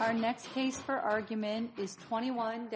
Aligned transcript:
Our 0.00 0.14
next 0.14 0.46
case 0.54 0.80
for 0.80 0.94
argument 0.94 1.72
is 1.76 1.98
21-1211, 2.10 2.70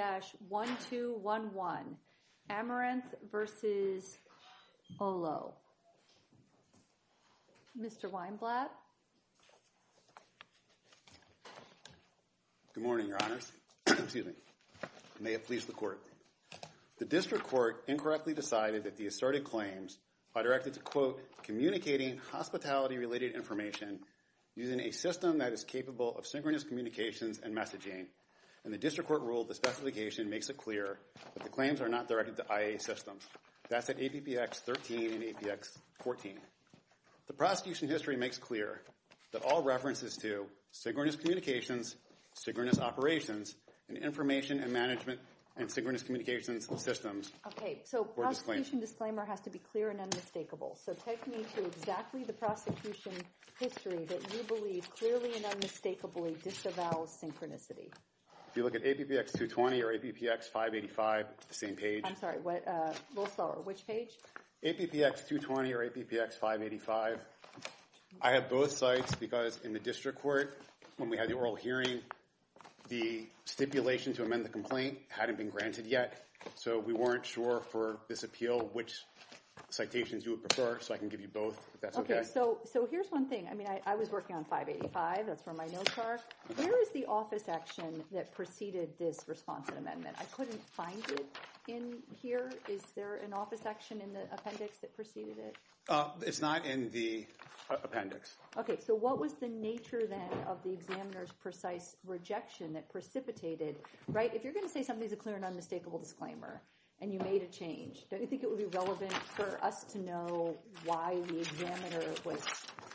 Ameranth 2.50 3.02
v. 3.32 4.00
Olo. 5.00 5.54
Mr. 7.80 8.08
Weinblatt? 8.10 8.68
Good 12.74 12.82
morning, 12.82 13.06
Your 13.06 13.22
Honors. 13.22 13.52
Excuse 13.86 14.26
me. 14.26 14.32
May 15.20 15.34
it 15.34 15.46
please 15.46 15.64
the 15.64 15.72
Court. 15.72 16.00
The 16.98 17.04
District 17.04 17.44
Court 17.44 17.84
incorrectly 17.86 18.34
decided 18.34 18.82
that 18.82 18.96
the 18.96 19.06
asserted 19.06 19.44
claims 19.44 19.98
are 20.34 20.42
directed 20.42 20.74
to, 20.74 20.80
quote, 20.80 21.20
communicating 21.44 22.20
hospitality-related 22.32 23.36
information 23.36 24.00
using 24.56 24.80
a 24.80 24.90
system 24.92 25.38
that 25.38 25.52
is 25.52 25.64
capable 25.64 26.16
of 26.16 26.26
synchronous 26.26 26.62
communications 26.62 27.40
and 27.42 27.54
messaging, 27.54 28.06
and 28.64 28.72
the 28.72 28.78
District 28.78 29.08
Court 29.08 29.22
ruled 29.22 29.48
the 29.48 29.54
specification 29.54 30.30
makes 30.30 30.48
it 30.48 30.56
clear 30.56 30.98
that 31.34 31.42
the 31.42 31.48
claims 31.48 31.80
are 31.80 31.88
not 31.88 32.08
directed 32.08 32.36
to 32.36 32.44
IA 32.50 32.80
systems. 32.80 33.22
That's 33.68 33.90
at 33.90 33.98
APPX 33.98 34.56
13 34.56 35.12
and 35.12 35.22
APPX 35.22 35.76
14. 36.02 36.38
The 37.26 37.32
prosecution 37.32 37.88
history 37.88 38.16
makes 38.16 38.38
clear 38.38 38.80
that 39.32 39.42
all 39.42 39.62
references 39.62 40.16
to 40.18 40.46
synchronous 40.70 41.16
communications, 41.16 41.96
synchronous 42.34 42.78
operations, 42.78 43.54
and 43.88 43.98
information 43.98 44.60
and 44.60 44.72
management 44.72 45.20
and 45.56 45.70
synchronous 45.70 46.02
communications 46.02 46.68
systems 46.82 47.30
were 47.46 47.46
disclaimed. 47.46 47.62
Okay, 47.62 47.82
so 47.84 48.04
prosecution 48.04 48.80
disclaimer 48.80 49.24
has 49.24 49.40
to 49.40 49.50
be 49.50 49.58
clear 49.58 49.90
and 49.90 50.00
unmistakable. 50.00 50.76
So 50.84 50.94
take 51.04 51.26
me 51.26 51.44
to 51.56 51.64
exactly 51.64 52.24
the 52.24 52.32
prosecution 52.32 53.12
history 53.60 54.04
that 54.06 54.34
you 54.34 54.42
believe 54.42 54.88
clearly 54.90 55.36
and 55.36 55.44
unmistakably 55.44 56.36
disavows 56.42 57.16
synchronicity. 57.22 57.92
If 58.50 58.58
you 58.58 58.64
look 58.64 58.74
at 58.74 58.84
APPX 58.84 59.32
220 59.32 59.82
or 59.82 59.92
APPX 59.94 60.44
585, 60.44 61.26
the 61.48 61.54
same 61.54 61.76
page. 61.76 62.02
I'm 62.04 62.16
sorry, 62.16 62.38
a 62.38 62.70
uh, 62.70 62.94
little 63.14 63.26
slower. 63.34 63.58
Which 63.62 63.86
page? 63.86 64.10
APPX 64.64 65.28
220 65.28 65.72
or 65.72 65.88
APPX 65.90 66.34
585. 66.34 67.18
I 68.22 68.32
have 68.32 68.48
both 68.48 68.70
sites 68.70 69.14
because 69.16 69.60
in 69.64 69.72
the 69.72 69.80
District 69.80 70.20
Court, 70.20 70.56
when 70.98 71.10
we 71.10 71.16
had 71.16 71.28
the 71.28 71.34
oral 71.34 71.56
hearing, 71.56 72.00
the 72.88 73.26
stipulation 73.44 74.12
to 74.14 74.24
amend 74.24 74.44
the 74.44 74.50
complaint 74.50 74.98
hadn't 75.08 75.38
been 75.38 75.50
granted 75.50 75.86
yet, 75.86 76.26
so 76.54 76.78
we 76.78 76.92
weren't 76.92 77.24
sure 77.24 77.60
for 77.60 77.98
this 78.08 78.22
appeal 78.22 78.70
which 78.72 79.02
citations 79.70 80.24
you 80.24 80.32
would 80.32 80.42
prefer, 80.42 80.78
so 80.80 80.94
I 80.94 80.98
can 80.98 81.08
give 81.08 81.20
you 81.20 81.28
both, 81.28 81.58
if 81.74 81.80
that's 81.80 81.98
okay. 81.98 82.18
Okay, 82.18 82.28
so 82.32 82.88
here's 82.90 83.08
one 83.10 83.26
thing. 83.26 83.48
I 83.50 83.54
mean, 83.54 83.66
I 83.86 83.94
was 83.94 84.10
working 84.10 84.36
on 84.36 84.44
585. 84.44 85.26
That's 85.26 85.44
where 85.46 85.54
my 85.54 85.66
notes 85.66 85.98
are. 85.98 86.20
Where 86.56 86.80
is 86.80 86.90
the 86.90 87.06
office 87.06 87.48
action 87.48 88.04
that 88.12 88.32
preceded 88.32 88.90
this 88.98 89.24
response 89.26 89.68
and 89.68 89.78
amendment? 89.78 90.16
I 90.20 90.24
couldn't 90.24 90.62
find 90.70 91.02
it 91.10 91.26
in 91.66 91.96
here. 92.22 92.52
Is 92.68 92.82
there 92.94 93.16
an 93.16 93.32
office 93.32 93.66
action 93.66 94.00
in 94.00 94.12
the 94.12 94.24
appendix 94.32 94.78
that 94.78 94.94
preceded 94.94 95.38
it? 95.38 95.56
Uh, 95.88 96.08
it's 96.22 96.40
not 96.40 96.64
in 96.64 96.90
the 96.90 97.26
appendix. 97.70 98.36
Okay, 98.56 98.78
so 98.84 98.94
what 98.94 99.18
was 99.18 99.34
the 99.34 99.48
nature 99.48 100.02
then 100.08 100.30
of 100.46 100.62
the 100.62 100.72
examiner's 100.72 101.30
precise 101.42 101.96
rejection 102.06 102.72
that 102.72 102.88
precipitated, 102.90 103.76
right? 104.08 104.34
If 104.34 104.44
you're 104.44 104.52
going 104.52 104.66
to 104.66 104.72
say 104.72 104.82
something's 104.82 105.12
a 105.12 105.16
clear 105.16 105.36
and 105.36 105.44
unmistakable 105.44 105.98
disclaimer 105.98 106.60
and 107.00 107.12
you 107.12 107.18
made 107.20 107.42
a 107.42 107.46
change, 107.46 108.06
don't 108.10 108.20
you 108.20 108.26
think 108.26 108.42
it 108.42 108.50
would 108.50 108.58
be 108.58 108.76
relevant 108.76 109.12
for 109.12 109.58
us 109.62 109.84
to 109.84 109.98
know 109.98 110.56
why 110.84 111.18
the 111.28 111.40
examiner 111.40 112.04
was 112.24 112.40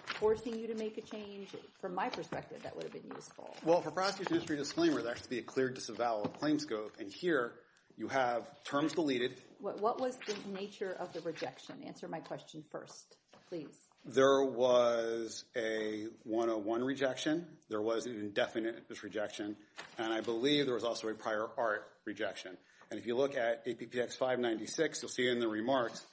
forcing 0.05 0.57
you 0.57 0.67
to 0.67 0.75
make 0.75 0.97
a 0.97 1.01
change? 1.01 1.49
From 1.81 1.93
my 1.93 2.09
perspective, 2.09 2.61
that 2.63 2.75
would 2.75 2.83
have 2.83 2.93
been 2.93 3.11
useful. 3.15 3.55
Well, 3.63 3.81
for 3.81 3.91
prosecution 3.91 4.35
history 4.35 4.57
disclaimer, 4.57 5.01
there 5.01 5.13
has 5.13 5.23
to 5.23 5.29
be 5.29 5.39
a 5.39 5.43
clear 5.43 5.69
disavowal 5.69 6.23
of 6.23 6.39
claim 6.39 6.59
scope, 6.59 6.95
and 6.99 7.11
here 7.11 7.53
you 7.97 8.07
have 8.07 8.63
terms 8.63 8.93
deleted. 8.93 9.41
What 9.59 9.99
was 9.99 10.17
the 10.25 10.35
nature 10.51 10.95
of 10.99 11.11
the 11.13 11.19
rejection? 11.21 11.75
Answer 11.85 12.07
my 12.07 12.19
question 12.19 12.63
first, 12.71 13.17
please. 13.49 13.75
There 14.05 14.43
was 14.43 15.43
a 15.55 16.07
101 16.23 16.83
rejection. 16.83 17.45
There 17.67 17.81
was 17.81 18.05
an 18.05 18.15
indefinite 18.15 18.85
rejection, 19.03 19.57
and 19.97 20.13
I 20.13 20.21
believe 20.21 20.65
there 20.65 20.75
was 20.75 20.85
also 20.85 21.09
a 21.09 21.13
prior 21.13 21.47
art 21.57 21.89
rejection. 22.05 22.57
And 22.89 22.99
if 22.99 23.05
you 23.05 23.17
look 23.17 23.35
at 23.35 23.65
APPX 23.65 24.15
596, 24.17 25.01
you'll 25.01 25.09
see 25.09 25.27
in 25.27 25.39
the 25.39 25.47
remarks, 25.47 26.05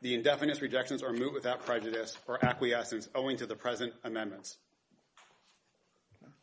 the 0.00 0.14
indefinite 0.14 0.60
rejections 0.62 1.02
are 1.02 1.12
moot 1.12 1.34
without 1.34 1.66
prejudice 1.66 2.16
or 2.26 2.42
acquiescence 2.42 3.08
owing 3.14 3.36
to 3.36 3.46
the 3.46 3.54
present 3.54 3.92
amendments. 4.02 4.56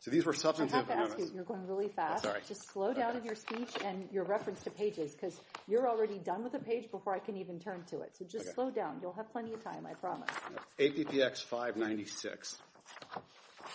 So 0.00 0.10
these 0.12 0.24
were 0.24 0.32
substantive 0.32 0.74
amendments. 0.74 0.90
I 0.90 1.00
have 1.00 1.16
to 1.16 1.22
ask 1.22 1.30
you, 1.30 1.34
you're 1.34 1.44
going 1.44 1.66
really 1.66 1.86
oh, 1.86 1.96
fast. 1.96 2.22
Sorry. 2.22 2.40
Just 2.46 2.70
slow 2.70 2.94
down 2.94 3.16
in 3.16 3.24
your 3.24 3.34
speech 3.34 3.70
and 3.84 4.08
your 4.12 4.24
reference 4.24 4.62
to 4.62 4.70
pages, 4.70 5.12
because 5.12 5.40
you're 5.66 5.88
already 5.88 6.18
done 6.18 6.44
with 6.44 6.52
the 6.52 6.60
page 6.60 6.90
before 6.90 7.14
I 7.14 7.18
can 7.18 7.36
even 7.36 7.58
turn 7.58 7.82
to 7.90 8.00
it. 8.02 8.16
So 8.16 8.24
just 8.24 8.54
slow 8.54 8.70
down. 8.70 8.98
You'll 9.02 9.12
have 9.14 9.30
plenty 9.32 9.52
of 9.52 9.62
time, 9.64 9.86
I 9.86 9.94
promise. 9.94 10.30
APPX 10.78 11.42
596. 11.42 12.58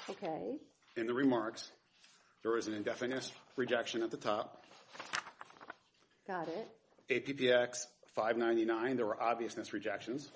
Okay. 0.09 0.55
In 0.95 1.07
the 1.07 1.13
remarks, 1.13 1.71
there 2.41 2.53
was 2.53 2.67
an 2.67 2.73
indefinite 2.73 3.29
rejection 3.57 4.01
at 4.01 4.11
the 4.11 4.17
top. 4.17 4.63
Got 6.25 6.47
it. 6.47 6.69
APPX 7.09 7.85
599, 8.15 8.95
there 8.95 9.05
were 9.05 9.21
obviousness 9.21 9.73
rejections. 9.73 10.29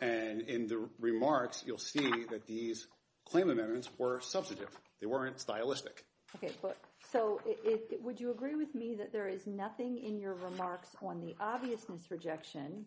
And 0.00 0.42
in 0.42 0.66
the 0.66 0.88
remarks, 0.98 1.62
you'll 1.66 1.78
see 1.78 2.24
that 2.30 2.46
these 2.46 2.86
claim 3.24 3.50
amendments 3.50 3.88
were 3.98 4.20
substantive. 4.20 4.70
They 5.00 5.06
weren't 5.06 5.40
stylistic. 5.40 6.04
Okay. 6.36 6.52
But 6.60 6.76
so 7.12 7.40
would 8.02 8.20
you 8.20 8.30
agree 8.30 8.56
with 8.56 8.74
me 8.74 8.94
that 8.96 9.12
there 9.12 9.28
is 9.28 9.46
nothing 9.46 9.98
in 9.98 10.18
your 10.18 10.34
remarks 10.34 10.90
on 11.02 11.20
the 11.20 11.34
obviousness 11.40 12.10
rejection, 12.10 12.84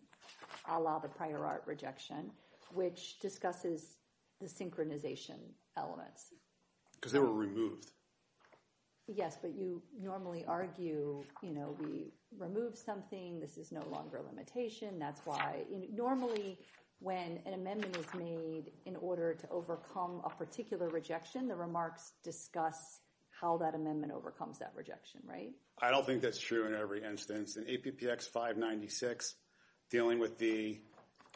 a 0.68 0.78
la 0.78 0.98
the 0.98 1.08
prior 1.08 1.44
art 1.44 1.64
rejection, 1.66 2.30
which 2.74 3.18
discusses 3.20 3.96
the 4.40 4.46
synchronization 4.46 5.38
elements? 5.76 6.26
Because 6.94 7.12
they 7.12 7.18
were 7.18 7.32
removed. 7.32 7.90
Yes, 9.12 9.38
but 9.40 9.54
you 9.56 9.82
normally 10.00 10.44
argue, 10.46 11.24
you 11.42 11.52
know, 11.52 11.76
we 11.80 12.12
removed 12.38 12.78
something. 12.78 13.40
This 13.40 13.56
is 13.56 13.72
no 13.72 13.82
longer 13.90 14.18
a 14.18 14.22
limitation. 14.22 14.98
That's 14.98 15.20
why 15.24 15.64
normally 15.92 16.58
when 17.00 17.40
an 17.46 17.54
amendment 17.54 17.96
is 17.96 18.06
made 18.14 18.70
in 18.84 18.94
order 18.96 19.34
to 19.34 19.48
overcome 19.48 20.22
a 20.24 20.30
particular 20.30 20.88
rejection, 20.88 21.48
the 21.48 21.56
remarks 21.56 22.12
discuss 22.22 23.00
how 23.30 23.56
that 23.56 23.74
amendment 23.74 24.12
overcomes 24.12 24.58
that 24.58 24.72
rejection, 24.76 25.20
right? 25.24 25.50
I 25.80 25.90
don't 25.90 26.04
think 26.04 26.20
that's 26.20 26.38
true 26.38 26.66
in 26.66 26.74
every 26.74 27.02
instance. 27.02 27.56
In 27.56 27.64
APPX 27.64 28.24
596, 28.28 29.34
dealing 29.90 30.18
with 30.18 30.38
the 30.38 30.78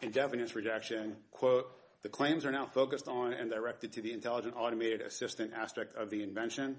indefinite 0.03 0.55
rejection, 0.55 1.17
quote, 1.31 1.67
the 2.03 2.11
claims 2.11 2.45
are 2.45 2.53
now 2.53 2.67
focused 2.67 3.09
on 3.09 3.33
and 3.33 3.51
directed 3.51 3.95
to 3.95 4.03
the 4.03 4.13
intelligent 4.13 4.55
automated 4.57 5.01
assistant 5.01 5.53
aspect 5.55 5.97
of 5.97 6.11
the 6.11 6.23
invention. 6.23 6.77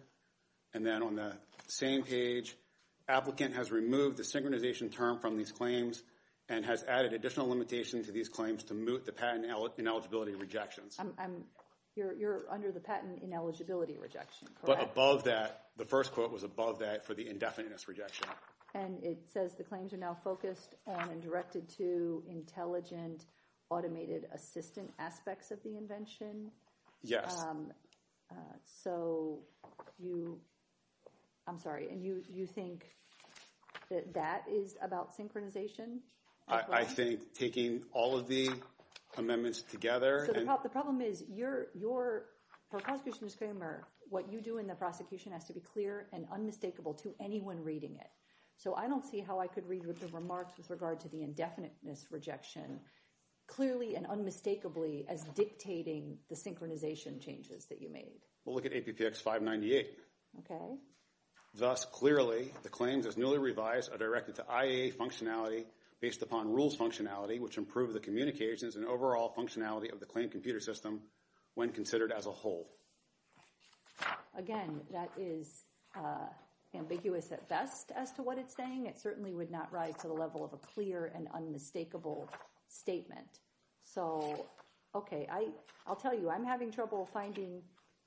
And 0.76 0.86
then 0.86 1.02
on 1.02 1.16
the 1.16 1.32
same 1.68 2.04
page, 2.04 2.56
applicant 3.08 3.56
has 3.56 3.72
removed 3.72 4.18
the 4.18 4.24
synchronization 4.24 4.94
term 4.94 5.20
from 5.20 5.38
these 5.38 5.52
claims 5.52 6.04
and 6.50 6.66
has 6.66 6.84
added 6.84 7.14
additional 7.14 7.48
limitation 7.48 8.04
to 8.04 8.12
these 8.12 8.28
claims 8.28 8.64
to 8.66 8.74
moot 8.74 9.06
the 9.06 9.14
patent 9.14 9.46
ineligibility 9.78 10.36
rejections. 10.36 11.00
You're 11.96 12.42
under 12.52 12.74
the 12.74 12.82
patent 12.82 13.24
ineligibility 13.24 13.98
rejection, 13.98 14.50
correct? 14.62 14.66
But 14.66 14.84
above 14.84 15.24
that, 15.24 15.68
the 15.78 15.86
first 15.86 16.12
quote 16.12 16.30
was 16.30 16.44
above 16.44 16.80
that 16.80 17.06
for 17.06 17.14
the 17.14 17.28
indefiniteness 17.28 17.88
rejection. 17.88 18.28
And 18.74 19.02
it 19.02 19.20
says 19.32 19.56
the 19.56 19.64
claims 19.64 19.94
are 19.94 19.98
now 19.98 20.18
focused 20.26 20.76
on 20.86 21.10
and 21.10 21.22
directed 21.22 21.70
to 21.78 22.22
intelligent 22.30 23.24
automated 23.70 24.28
assistant 24.34 24.92
aspects 25.00 25.52
of 25.52 25.64
the 25.64 25.78
invention? 25.78 26.52
Yes. 27.02 27.34
Um, 27.48 27.72
uh, 28.30 28.36
so 28.84 29.40
you, 29.98 30.40
I'm 31.48 31.60
sorry, 31.60 31.90
and 31.90 32.04
you 32.04 32.46
think 32.46 32.86
that 33.90 34.14
that 34.14 34.44
is 34.52 34.76
about 34.82 35.16
synchronization? 35.18 36.00
I 36.48 36.84
think 36.84 37.34
taking 37.34 37.84
all 37.92 38.18
of 38.18 38.28
the 38.28 38.50
amendments 39.18 39.62
together. 39.62 40.24
So 40.28 40.34
the 40.34 40.70
problem 40.70 41.02
is 41.02 41.24
your, 41.30 41.68
prosecution 42.70 43.28
disclaimer, 43.28 43.88
what 44.10 44.32
you 44.32 44.42
do 44.42 44.58
in 44.58 44.68
the 44.68 44.76
prosecution 44.76 45.32
has 45.32 45.46
to 45.46 45.54
be 45.54 45.60
clear 45.60 46.08
and 46.14 46.26
unmistakable 46.32 46.94
to 46.94 47.14
anyone 47.20 47.64
reading 47.64 47.96
it. 47.96 48.10
So 48.58 48.76
I 48.76 48.88
don't 48.88 49.06
see 49.06 49.20
how 49.20 49.40
I 49.40 49.48
could 49.48 49.68
read 49.68 49.84
the 49.84 50.08
remarks 50.08 50.58
with 50.58 50.70
regard 50.70 51.00
to 51.02 51.10
the 51.10 51.24
indefiniteness 51.24 52.08
rejection 52.10 52.80
clearly 53.48 53.96
and 53.96 54.08
unmistakably 54.08 55.06
as 55.08 55.24
dictating 55.36 56.18
the 56.30 56.36
synchronization 56.36 57.22
changes 57.22 57.66
that 57.66 57.82
you 57.82 57.90
made. 57.92 58.22
We'll 58.44 58.56
look 58.56 58.66
at 58.66 58.74
APPX 58.74 59.18
598. 59.18 60.00
Okay. 60.40 60.76
Thus, 61.58 61.86
clearly, 61.86 62.52
the 62.64 62.70
claims 62.70 63.06
as 63.06 63.16
newly 63.16 63.38
revised 63.38 63.92
are 63.92 63.98
directed 63.98 64.36
to 64.36 64.44
IAA 64.44 64.94
functionality 64.94 65.66
based 66.02 66.22
upon 66.22 66.52
rules 66.52 66.76
functionality, 66.76 67.40
which 67.40 67.58
improve 67.58 67.94
the 67.94 68.00
communications 68.00 68.76
and 68.76 68.86
overall 68.86 69.34
functionality 69.38 69.92
of 69.92 70.02
the 70.02 70.06
claim 70.06 70.30
computer 70.30 70.60
system 70.60 71.02
when 71.54 71.70
considered 71.70 72.12
as 72.12 72.26
a 72.26 72.32
whole. 72.32 72.68
Again, 74.38 74.82
that 74.92 75.10
is 75.18 75.64
uh, 75.96 76.28
ambiguous 76.74 77.32
at 77.32 77.48
best 77.48 77.94
as 77.96 78.12
to 78.14 78.22
what 78.22 78.38
it's 78.38 78.54
saying. 78.54 78.88
It 78.88 79.00
certainly 79.00 79.34
would 79.34 79.50
not 79.50 79.72
rise 79.72 79.96
to 80.02 80.08
the 80.08 80.14
level 80.14 80.44
of 80.44 80.52
a 80.52 80.58
clear 80.58 81.10
and 81.16 81.30
unmistakable 81.34 82.30
statement. 82.68 83.40
So, 83.86 84.46
okay, 84.94 85.26
I'll 85.88 85.96
tell 85.96 86.14
you, 86.14 86.30
I'm 86.30 86.44
having 86.44 86.70
trouble 86.70 87.08
finding 87.14 87.62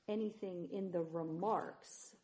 anything 0.06 0.68
in 0.70 0.90
the 0.90 1.00
remarks 1.00 2.14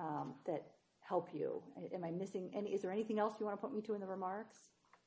Um, 0.00 0.34
that 0.46 0.62
help 1.00 1.28
you. 1.34 1.62
Am 1.94 2.04
I 2.04 2.10
missing 2.10 2.50
any? 2.54 2.70
Is 2.70 2.80
there 2.80 2.90
anything 2.90 3.18
else 3.18 3.34
you 3.38 3.44
want 3.44 3.58
to 3.58 3.60
put 3.60 3.74
me 3.74 3.82
to 3.82 3.94
in 3.94 4.00
the 4.00 4.06
remarks? 4.06 4.56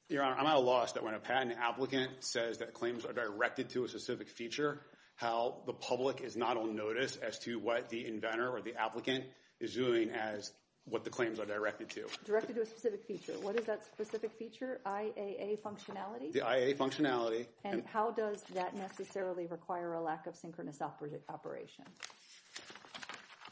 Your 0.09 0.21
Honor, 0.23 0.35
I'm 0.35 0.45
at 0.45 0.55
a 0.55 0.59
loss 0.59 0.91
that 0.91 1.03
when 1.03 1.13
a 1.15 1.19
patent 1.19 1.57
applicant 1.59 2.11
says 2.19 2.59
that 2.59 2.73
claims 2.73 3.05
are 3.05 3.13
directed 3.13 3.69
to 3.69 3.85
a 3.85 3.87
specific 3.87 4.29
feature, 4.29 4.81
how 5.15 5.63
the 5.65 5.73
public 5.73 6.21
is 6.21 6.35
not 6.35 6.57
on 6.57 6.75
notice 6.75 7.15
as 7.15 7.39
to 7.39 7.57
what 7.57 7.89
the 7.89 8.05
inventor 8.05 8.49
or 8.49 8.61
the 8.61 8.75
applicant 8.75 9.23
is 9.59 9.73
doing 9.73 10.09
as 10.11 10.51
what 10.85 11.05
the 11.05 11.09
claims 11.09 11.39
are 11.39 11.45
directed 11.45 11.89
to. 11.91 12.03
Directed 12.25 12.55
to 12.57 12.61
a 12.61 12.65
specific 12.65 13.05
feature. 13.05 13.33
What 13.41 13.57
is 13.57 13.65
that 13.65 13.85
specific 13.85 14.33
feature? 14.33 14.81
IAA 14.85 15.59
functionality? 15.61 16.33
The 16.33 16.41
IAA 16.41 16.75
functionality. 16.75 17.47
And 17.63 17.83
how 17.85 18.11
does 18.11 18.43
that 18.53 18.75
necessarily 18.75 19.47
require 19.47 19.93
a 19.93 20.01
lack 20.01 20.27
of 20.27 20.35
synchronous 20.35 20.81
operation? 20.81 21.85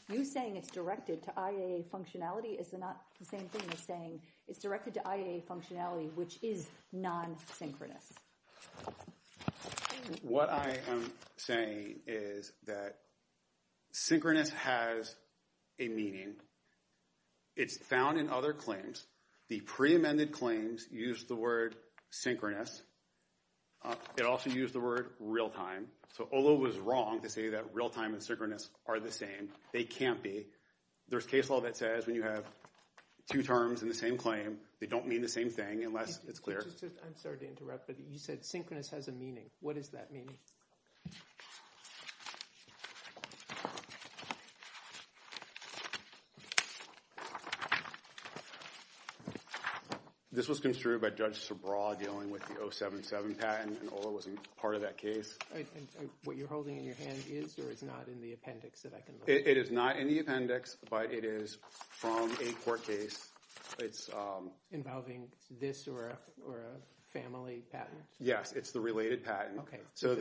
You 0.08 0.24
saying 0.24 0.56
it's 0.56 0.70
directed 0.70 1.22
to 1.24 1.30
IAA 1.30 1.84
functionality 1.84 2.60
is 2.60 2.72
not 2.72 3.02
the 3.18 3.24
same 3.24 3.48
thing 3.48 3.62
as 3.72 3.78
saying 3.80 4.20
it's 4.48 4.58
directed 4.58 4.94
to 4.94 5.00
IAA 5.00 5.44
functionality, 5.44 6.12
which 6.14 6.38
is 6.42 6.66
non-synchronous. 6.92 8.12
What 10.22 10.50
I 10.50 10.78
am 10.90 11.12
saying 11.36 12.00
is 12.06 12.52
that 12.66 12.96
synchronous 13.92 14.50
has 14.50 15.14
a 15.78 15.88
meaning. 15.88 16.34
It's 17.56 17.76
found 17.86 18.18
in 18.18 18.28
other 18.28 18.52
claims. 18.52 19.06
The 19.48 19.60
pre-amended 19.60 20.32
claims 20.32 20.86
use 20.90 21.24
the 21.24 21.36
word 21.36 21.76
synchronous. 22.10 22.82
Uh, 23.84 23.94
it 24.16 24.24
also 24.24 24.50
used 24.50 24.74
the 24.74 24.80
word 24.80 25.10
real-time. 25.18 25.86
So, 26.16 26.28
Olo 26.32 26.54
was 26.54 26.78
wrong 26.78 27.20
to 27.20 27.28
say 27.28 27.48
that 27.48 27.64
real-time 27.72 28.12
and 28.12 28.22
synchronous 28.22 28.70
are 28.86 29.00
the 29.00 29.10
same. 29.10 29.48
They 29.72 29.84
can't 29.84 30.22
be. 30.22 30.46
There's 31.08 31.26
case 31.26 31.50
law 31.50 31.60
that 31.62 31.76
says 31.76 32.06
when 32.06 32.14
you 32.14 32.22
have 32.22 32.44
two 33.30 33.42
terms 33.42 33.82
in 33.82 33.88
the 33.88 33.94
same 33.94 34.16
claim, 34.16 34.58
they 34.80 34.86
don't 34.86 35.06
mean 35.06 35.22
the 35.22 35.28
same 35.28 35.50
thing 35.50 35.84
unless 35.84 36.20
it's 36.28 36.38
clear. 36.38 36.64
I'm 37.04 37.16
sorry 37.16 37.38
to 37.38 37.48
interrupt, 37.48 37.86
but 37.86 37.96
you 37.98 38.18
said 38.18 38.44
synchronous 38.44 38.90
has 38.90 39.08
a 39.08 39.12
meaning. 39.12 39.50
What 39.60 39.76
does 39.76 39.88
that 39.90 40.12
mean? 40.12 40.30
This 50.34 50.48
was 50.48 50.60
construed 50.60 51.02
by 51.02 51.10
Judge 51.10 51.46
Sabraw 51.46 51.98
dealing 51.98 52.30
with 52.30 52.42
the 52.46 52.54
077 52.70 53.34
patent, 53.34 53.78
and 53.82 53.90
Olo 53.92 54.12
wasn't 54.12 54.38
part 54.56 54.74
of 54.74 54.80
that 54.80 54.96
case. 54.96 55.36
What 56.24 56.36
you're 56.36 56.48
holding 56.48 56.78
in 56.78 56.84
your 56.84 56.94
hand 56.94 57.22
is 57.28 57.58
or 57.58 57.70
is 57.70 57.82
not 57.82 58.08
in 58.08 58.22
the 58.22 58.32
appendix 58.32 58.80
that 58.80 58.94
I 58.94 59.00
can 59.00 59.14
look 59.20 59.28
at? 59.28 59.46
It 59.46 59.58
is 59.58 59.70
not 59.70 59.98
in 59.98 60.08
the 60.08 60.20
appendix, 60.20 60.78
but 60.88 61.12
it 61.12 61.24
is 61.24 61.58
from 61.90 62.32
a 62.40 62.52
court 62.64 62.82
case. 62.86 63.28
It's 63.78 64.08
um, 64.14 64.50
involving 64.70 65.28
this 65.60 65.86
or 65.86 66.08
a 66.08 66.56
family 67.12 67.62
patent? 67.70 68.00
Yes, 68.18 68.52
it's 68.52 68.72
the 68.72 68.80
related 68.80 69.24
patent. 69.24 69.60
Okay. 69.60 69.80
So 69.92 70.14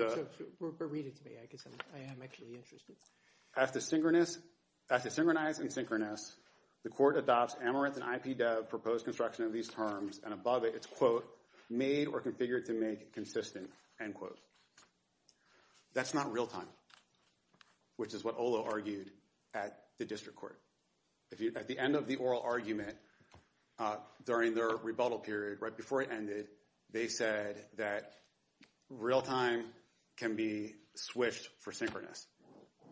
read 0.80 1.06
it 1.06 1.18
to 1.18 1.24
me. 1.24 1.38
I 1.42 1.46
guess 1.46 1.66
I 1.96 2.00
am 2.12 2.18
actually 2.22 2.56
interested. 2.56 2.96
As 3.56 3.72
to 3.72 3.82
synchronous 3.82 4.38
after 4.90 5.10
synchronize 5.10 5.60
and 5.60 5.72
synchronous, 5.72 6.36
the 6.84 6.90
court 6.90 7.18
adopts 7.18 7.56
Ameranth 7.64 7.96
and 7.96 8.04
IPDev 8.04 8.70
proposed 8.70 9.06
construction 9.06 9.46
of 9.46 9.54
these 9.54 9.68
terms, 9.68 10.20
and 10.24 10.34
above 10.34 10.64
it, 10.64 10.74
it's, 10.76 10.88
quote, 10.88 11.26
made 11.70 12.08
or 12.08 12.22
configured 12.22 12.66
to 12.66 12.74
make 12.74 13.14
consistent, 13.14 13.70
end 14.00 14.16
quote. 14.16 14.40
That's 15.94 16.14
not 16.14 16.32
real-time, 16.32 16.68
which 17.98 18.14
is 18.14 18.24
what 18.24 18.36
Olo 18.38 18.64
argued 18.64 19.12
at 19.54 19.78
the 20.00 20.06
district 20.06 20.38
court. 20.40 20.60
At 21.56 21.68
the 21.68 21.80
end 21.80 21.96
of 21.96 22.08
the 22.08 22.18
oral 22.18 22.42
argument, 22.42 22.98
uh, 23.80 23.98
during 24.26 24.54
their 24.54 24.70
rebuttal 24.70 25.20
period, 25.20 25.60
right 25.62 25.76
before 25.76 26.02
it 26.02 26.10
ended, 26.12 26.48
they 26.92 27.08
said 27.08 27.56
that 27.78 28.12
real-time 28.90 29.66
can 30.18 30.36
be 30.36 30.76
switched 30.96 31.48
for 31.60 31.72
synchronous, 31.72 32.26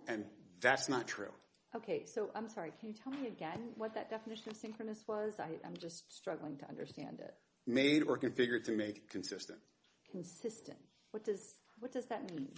and 0.08 0.26
that's 0.62 0.88
not 0.88 1.08
true. 1.08 1.32
Okay, 1.76 2.04
so 2.06 2.30
I'm 2.34 2.50
sorry. 2.50 2.72
Can 2.80 2.90
you 2.90 2.96
tell 2.96 3.14
me 3.14 3.28
again 3.28 3.70
what 3.76 3.94
that 3.94 4.10
definition 4.10 4.50
of 4.50 4.58
synchronous 4.58 5.04
was? 5.08 5.40
I'm 5.40 5.78
just 5.78 6.12
struggling 6.16 6.58
to 6.58 6.68
understand 6.68 7.20
it. 7.20 7.36
Made 7.68 8.04
or 8.04 8.18
configured 8.18 8.64
to 8.66 8.72
make 8.72 9.10
consistent. 9.10 9.60
Consistent. 10.12 10.80
What 11.12 11.24
does 11.24 12.06
that 12.10 12.30
mean, 12.34 12.50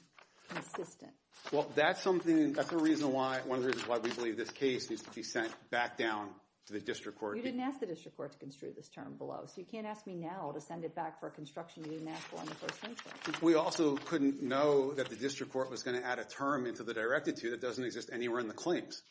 consistent? 0.50 1.12
Well, 1.52 1.70
that's 1.76 2.02
something, 2.02 2.54
that's 2.54 2.70
the 2.70 2.78
reason 2.78 3.12
why, 3.12 3.40
one 3.46 3.58
of 3.58 3.64
the 3.64 3.70
reasons 3.70 3.88
why 3.88 3.98
we 3.98 4.12
believe 4.12 4.38
this 4.38 4.52
case 4.52 4.90
needs 4.90 5.02
to 5.02 5.12
be 5.12 5.24
sent 5.24 5.52
back 5.70 5.98
down 5.98 6.30
to 6.68 6.74
the 6.74 6.80
district 6.80 7.20
court. 7.20 7.38
You 7.38 7.44
didn't 7.44 7.62
ask 7.62 7.80
the 7.80 7.86
district 7.86 8.18
court 8.18 8.34
to 8.34 8.38
construe 8.38 8.72
this 8.76 8.88
term 8.88 9.16
below, 9.18 9.46
so 9.48 9.54
you 9.58 9.66
can't 9.66 9.88
ask 9.88 10.06
me 10.06 10.16
now 10.16 10.52
to 10.54 10.62
send 10.62 10.84
it 10.84 10.94
back 10.96 11.20
for 11.20 11.28
a 11.28 11.32
construction 11.32 11.84
you 11.84 11.92
didn't 11.92 12.08
ask 12.08 12.22
for 12.28 12.40
in 12.40 12.46
the 12.46 12.56
first 12.56 12.84
instance. 12.84 13.42
We 13.42 13.56
also 13.56 13.98
couldn't 13.98 14.44
know 14.44 14.94
that 14.94 15.10
the 15.10 15.16
district 15.16 15.52
court 15.52 15.72
was 15.72 15.84
going 15.84 16.00
to 16.00 16.06
add 16.06 16.20
a 16.20 16.24
term 16.24 16.66
into 16.68 16.84
the 16.84 16.94
directed 16.94 17.38
to 17.38 17.52
that 17.52 17.62
doesn't 17.62 17.84
exist 17.84 18.10
anywhere 18.14 18.40
in 18.40 18.48
the 18.48 18.54
claims. 18.54 19.02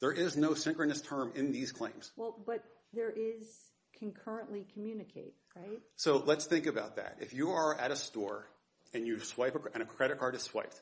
There 0.00 0.12
is 0.12 0.36
no 0.36 0.54
synchronous 0.54 1.00
term 1.00 1.32
in 1.34 1.52
these 1.52 1.72
claims. 1.72 2.12
Well, 2.16 2.36
but 2.44 2.64
there 2.92 3.10
is 3.10 3.46
concurrently 3.98 4.66
communicate, 4.74 5.34
right? 5.56 5.80
So 5.96 6.22
let's 6.26 6.44
think 6.46 6.66
about 6.66 6.96
that. 6.96 7.18
If 7.20 7.32
you 7.32 7.52
are 7.52 7.74
at 7.78 7.90
a 7.90 7.96
store 7.96 8.46
and 8.92 9.06
you 9.06 9.20
swipe, 9.20 9.56
and 9.74 9.82
a 9.82 9.86
credit 9.86 10.18
card 10.18 10.34
is 10.34 10.42
swiped, 10.42 10.80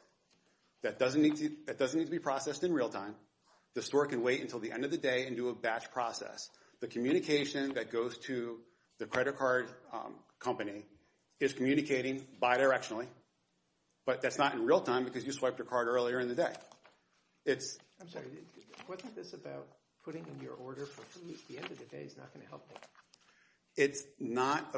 that 0.83 0.99
doesn't 0.99 1.21
need 1.21 1.37
to 1.37 2.11
be 2.11 2.19
processed 2.19 2.65
in 2.65 2.73
real-time. 2.73 3.15
The 3.75 3.83
store 3.83 4.07
can 4.07 4.23
wait 4.23 4.41
until 4.41 4.59
the 4.59 4.73
end 4.73 4.85
of 4.85 4.91
the 4.91 4.99
day 4.99 5.27
and 5.27 5.37
do 5.37 5.49
a 5.49 5.55
batch 5.55 5.91
process. 5.93 6.51
The 6.81 6.89
communication 6.89 7.75
that 7.75 7.91
goes 7.93 8.19
to 8.19 8.59
the 8.99 9.07
credit 9.07 9.37
card 9.37 9.69
um, 9.93 10.15
company 10.39 10.85
is 11.39 11.53
communicating 11.53 12.27
bidirectionally, 12.41 13.07
but 14.07 14.21
that's 14.23 14.39
not 14.39 14.55
in 14.55 14.67
real-time 14.67 15.05
because 15.05 15.25
you 15.25 15.33
swiped 15.33 15.59
your 15.59 15.67
card 15.67 15.89
earlier 15.89 16.21
in 16.21 16.29
the 16.29 16.35
day. 16.35 16.53
It's 17.47 17.79
I'm 18.01 18.09
sorry, 18.09 18.27
wasn't 18.89 19.15
this 19.15 19.33
about 19.33 19.67
putting 20.05 20.25
in 20.27 20.43
your 20.43 20.55
order 20.55 20.87
for 20.87 21.03
food? 21.03 21.35
At 21.35 21.49
the 21.49 21.59
end 21.59 21.71
of 21.71 21.79
the 21.79 21.85
day 21.85 22.03
is 22.03 22.17
not 22.17 22.33
going 22.33 22.45
to 22.45 22.49
help 22.49 22.69
me. 22.69 22.77
It's 23.77 24.03
not 24.19 24.75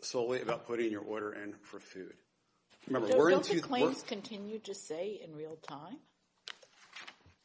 solely 0.00 0.42
about 0.42 0.66
putting 0.66 0.90
your 0.90 1.02
order 1.02 1.32
in 1.32 1.54
for 1.62 1.80
food. 1.80 2.14
Remember, 2.86 3.08
don't 3.30 3.44
the 3.44 3.60
claims 3.60 4.02
continue 4.02 4.58
to 4.60 4.74
say 4.74 5.20
in 5.22 5.34
real-time? 5.34 5.98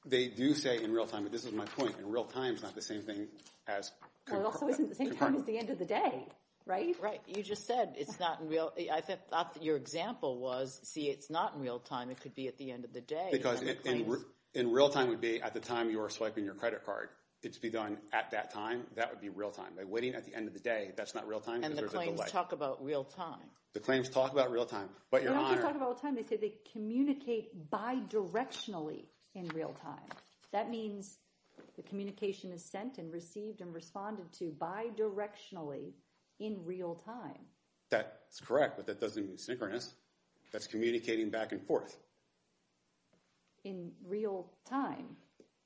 They 0.05 0.27
do 0.27 0.53
say 0.53 0.83
in 0.83 0.93
real-time, 0.93 1.24
but 1.24 1.31
this 1.31 1.45
is 1.45 1.51
my 1.51 1.65
point. 1.65 1.95
In 2.00 2.12
real-time 2.12 2.55
is 2.55 2.62
not 2.62 2.75
the 2.75 2.81
same 2.81 3.01
thing 3.01 3.27
as 3.67 3.91
concurrent. 4.25 4.43
Well, 4.45 4.51
it 4.51 4.53
also 4.53 4.67
isn't 4.69 4.89
the 4.89 4.95
same 4.95 5.15
time 5.15 5.35
as 5.35 5.43
the 5.45 5.57
end 5.57 5.69
of 5.71 5.79
the 5.79 5.85
day, 5.85 6.27
right? 6.65 6.95
Right. 7.01 7.21
You 7.27 7.41
just 7.41 7.65
said 7.65 7.95
it's 7.97 8.19
not 8.19 8.41
in 8.41 8.47
real, 8.47 8.71
I 8.91 9.01
thought 9.01 9.57
your 9.62 9.77
example 9.77 10.38
was, 10.39 10.79
see, 10.83 11.09
it's 11.09 11.29
not 11.29 11.55
in 11.55 11.62
real-time. 11.62 12.12
It 12.12 12.21
could 12.21 12.35
be 12.35 12.47
at 12.47 12.57
the 12.57 12.71
end 12.71 12.85
of 12.85 12.93
the 12.93 13.01
day. 13.01 13.29
Because 13.31 13.63
in 14.53 14.71
real-time 14.71 15.09
would 15.09 15.21
be 15.21 15.41
at 15.41 15.53
the 15.53 15.59
time 15.59 15.89
you 15.89 16.01
are 16.01 16.09
swiping 16.09 16.45
your 16.45 16.53
credit 16.53 16.85
card. 16.85 17.09
It's 17.41 17.57
to 17.57 17.62
be 17.62 17.69
done 17.69 17.97
at 18.13 18.31
that 18.31 18.51
time. 18.51 18.83
That 18.95 19.12
would 19.12 19.21
be 19.21 19.29
real-time. 19.29 19.74
By 19.77 19.83
waiting 19.83 20.15
at 20.15 20.25
the 20.25 20.33
end 20.33 20.47
of 20.47 20.53
the 20.53 20.59
day, 20.59 20.91
that's 20.95 21.13
not 21.13 21.27
real-time. 21.27 21.63
And 21.63 21.77
the 21.77 21.83
claims 21.83 22.21
talk 22.31 22.53
about 22.53 22.83
real-time. 22.83 23.50
The 23.74 23.79
claims 23.81 24.09
talk 24.09 24.31
about 24.31 24.51
real-time. 24.51 24.89
But, 25.12 25.21
Your 25.21 25.33
Honor. 25.33 25.41
They 25.41 25.45
don't 25.45 25.55
just 25.55 25.67
talk 25.67 25.75
about 25.75 25.89
real-time. 25.89 26.15
They 26.15 26.24
say 26.24 26.38
they 26.38 26.53
communicate 26.71 27.69
bidirectionally 27.69 29.05
in 29.36 29.48
real-time. 29.50 30.10
That 30.51 30.70
means 30.70 31.18
the 31.75 31.84
communication 31.84 32.51
is 32.51 32.63
sent 32.63 32.98
and 32.98 33.12
received 33.12 33.62
and 33.62 33.74
responded 33.74 34.32
to 34.34 34.56
bidirectionally 34.60 35.92
in 36.39 36.65
real-time. 36.65 37.39
That's 37.89 38.39
correct, 38.42 38.77
but 38.77 38.88
that 38.88 39.00
doesn't 39.00 39.25
mean 39.25 39.38
synchronous. 39.38 39.94
That's 40.51 40.68
communicating 40.68 41.30
back 41.30 41.51
and 41.51 41.62
forth. 41.62 41.98
In 43.63 43.92
real-time. 44.08 45.18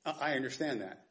I 0.04 0.34
understand 0.34 0.80
that. 0.80 1.04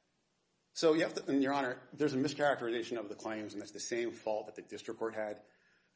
So, 0.73 0.93
you 0.93 1.01
have 1.01 1.13
to, 1.15 1.23
and 1.27 1.43
Your 1.43 1.53
Honor, 1.53 1.77
there's 1.93 2.13
a 2.13 2.17
mischaracterization 2.17 2.97
of 2.97 3.09
the 3.09 3.15
claims, 3.15 3.53
and 3.53 3.61
that's 3.61 3.71
the 3.71 3.79
same 3.79 4.11
fault 4.11 4.45
that 4.45 4.55
the 4.55 4.61
district 4.61 4.99
court 4.99 5.13
had. 5.13 5.39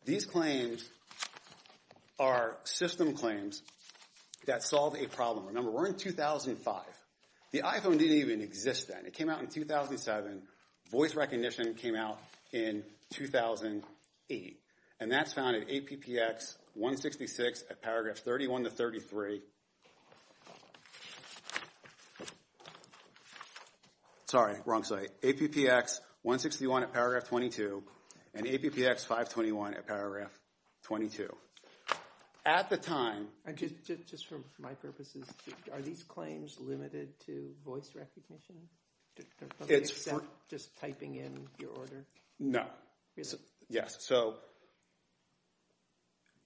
These 0.05 0.25
claims 0.25 0.87
are 2.19 2.57
system 2.63 3.13
claims 3.13 3.61
that 4.45 4.63
solve 4.63 4.95
a 4.95 5.07
problem. 5.07 5.47
Remember, 5.47 5.71
we're 5.71 5.87
in 5.87 5.95
2005. 5.95 6.83
The 7.51 7.61
iPhone 7.61 7.99
didn't 7.99 8.17
even 8.17 8.41
exist 8.41 8.87
then. 8.87 9.05
It 9.05 9.13
came 9.13 9.29
out 9.29 9.41
in 9.41 9.47
2007. 9.47 10.41
Voice 10.91 11.15
recognition 11.15 11.75
came 11.75 11.95
out 11.95 12.19
in 12.51 12.83
2008. 13.11 14.59
And 14.99 15.11
that's 15.11 15.33
found 15.33 15.55
at 15.55 15.67
APPX 15.67 16.55
166 16.75 17.63
at 17.69 17.81
paragraphs 17.81 18.21
31 18.21 18.63
to 18.63 18.69
33. 18.69 19.41
Sorry, 24.25 24.55
wrong 24.65 24.83
site. 24.83 25.09
APPX 25.21 25.99
161 26.23 26.83
at 26.83 26.93
paragraph 26.93 27.25
22 27.25 27.83
and 28.33 28.47
APPX 28.47 29.01
521 29.01 29.75
at 29.75 29.85
paragraph 29.85 30.31
22. 30.83 31.29
At 32.45 32.69
the 32.69 32.77
time, 32.77 33.29
And 33.45 33.57
just, 33.57 34.27
for 34.27 34.39
my 34.59 34.73
purposes, 34.73 35.25
are 35.71 35.81
these 35.81 36.03
claims 36.03 36.57
limited 36.59 37.17
to 37.21 37.53
voice 37.63 37.95
recognition? 37.95 38.55
Do- 39.15 39.23
do- 39.39 39.45
don't 39.59 39.67
they 39.69 39.75
It's 39.75 39.91
for- 39.91 40.25
just 40.49 40.75
typing 40.77 41.15
in 41.15 41.47
your 41.57 41.71
order? 41.71 42.05
no. 42.39 42.69
Yes. 43.69 44.03
So 44.03 44.39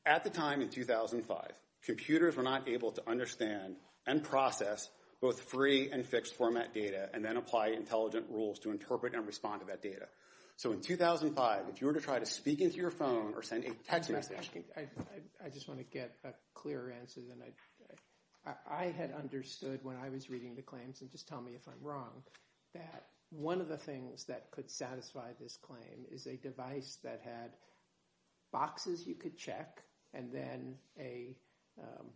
at 0.06 0.24
the 0.24 0.30
time 0.30 0.62
in 0.62 0.70
2005, 0.70 1.52
computers 1.82 2.36
were 2.36 2.44
not 2.44 2.68
able 2.68 2.92
to 2.92 3.10
understand 3.10 3.78
and 4.06 4.24
process 4.24 4.90
both 5.20 5.42
free 5.42 5.90
and 5.92 6.06
fixed 6.06 6.36
format 6.36 6.74
data 6.74 7.10
and 7.14 7.24
then 7.26 7.38
apply 7.38 7.70
intelligent 7.70 8.30
rules 8.30 8.60
to 8.60 8.70
interpret 8.72 9.16
and 9.16 9.26
respond 9.26 9.62
to 9.62 9.68
that 9.68 9.82
data. 9.82 10.08
So 10.58 10.72
in 10.72 10.82
2005, 10.82 11.66
if 11.70 11.82
you 11.82 11.88
were 11.88 11.94
to 11.94 12.02
try 12.02 12.18
to 12.18 12.26
speak 12.26 12.62
into 12.62 12.78
your 12.78 12.90
phone 12.90 13.34
or 13.36 13.44
send 13.44 13.64
a 13.66 13.72
text 13.88 14.10
message, 14.10 14.50
I, 14.76 15.50
just 15.50 15.68
want 15.68 15.80
to 15.80 15.86
get 15.86 16.16
a 16.24 16.30
clearer 16.56 16.92
answer 17.00 17.22
than 17.22 17.44
I, 17.44 18.52
I, 18.52 18.86
I 18.86 18.92
had 18.92 19.14
understood 19.14 19.82
when 19.84 19.98
I 19.98 20.10
was 20.10 20.32
reading 20.32 20.56
the 20.56 20.64
claims, 20.64 21.02
and 21.02 21.12
just 21.12 21.28
tell 21.28 21.42
me 21.42 21.52
if 21.54 21.68
I'm 21.68 21.86
wrong, 21.86 22.24
that 22.74 23.04
one 23.30 23.62
of 23.62 23.68
the 23.68 23.78
things 23.78 24.26
that 24.26 24.50
could 24.50 24.72
satisfy 24.72 25.32
this 25.40 25.58
claim 25.62 26.06
is 26.12 26.26
a 26.26 26.38
device 26.38 26.98
that 27.04 27.22
had 27.24 27.52
boxes 28.52 29.06
you 29.06 29.14
could 29.14 29.38
check 29.38 29.84
and 30.14 30.32
then 30.34 30.76
a 31.00 31.36
um, 31.80 32.08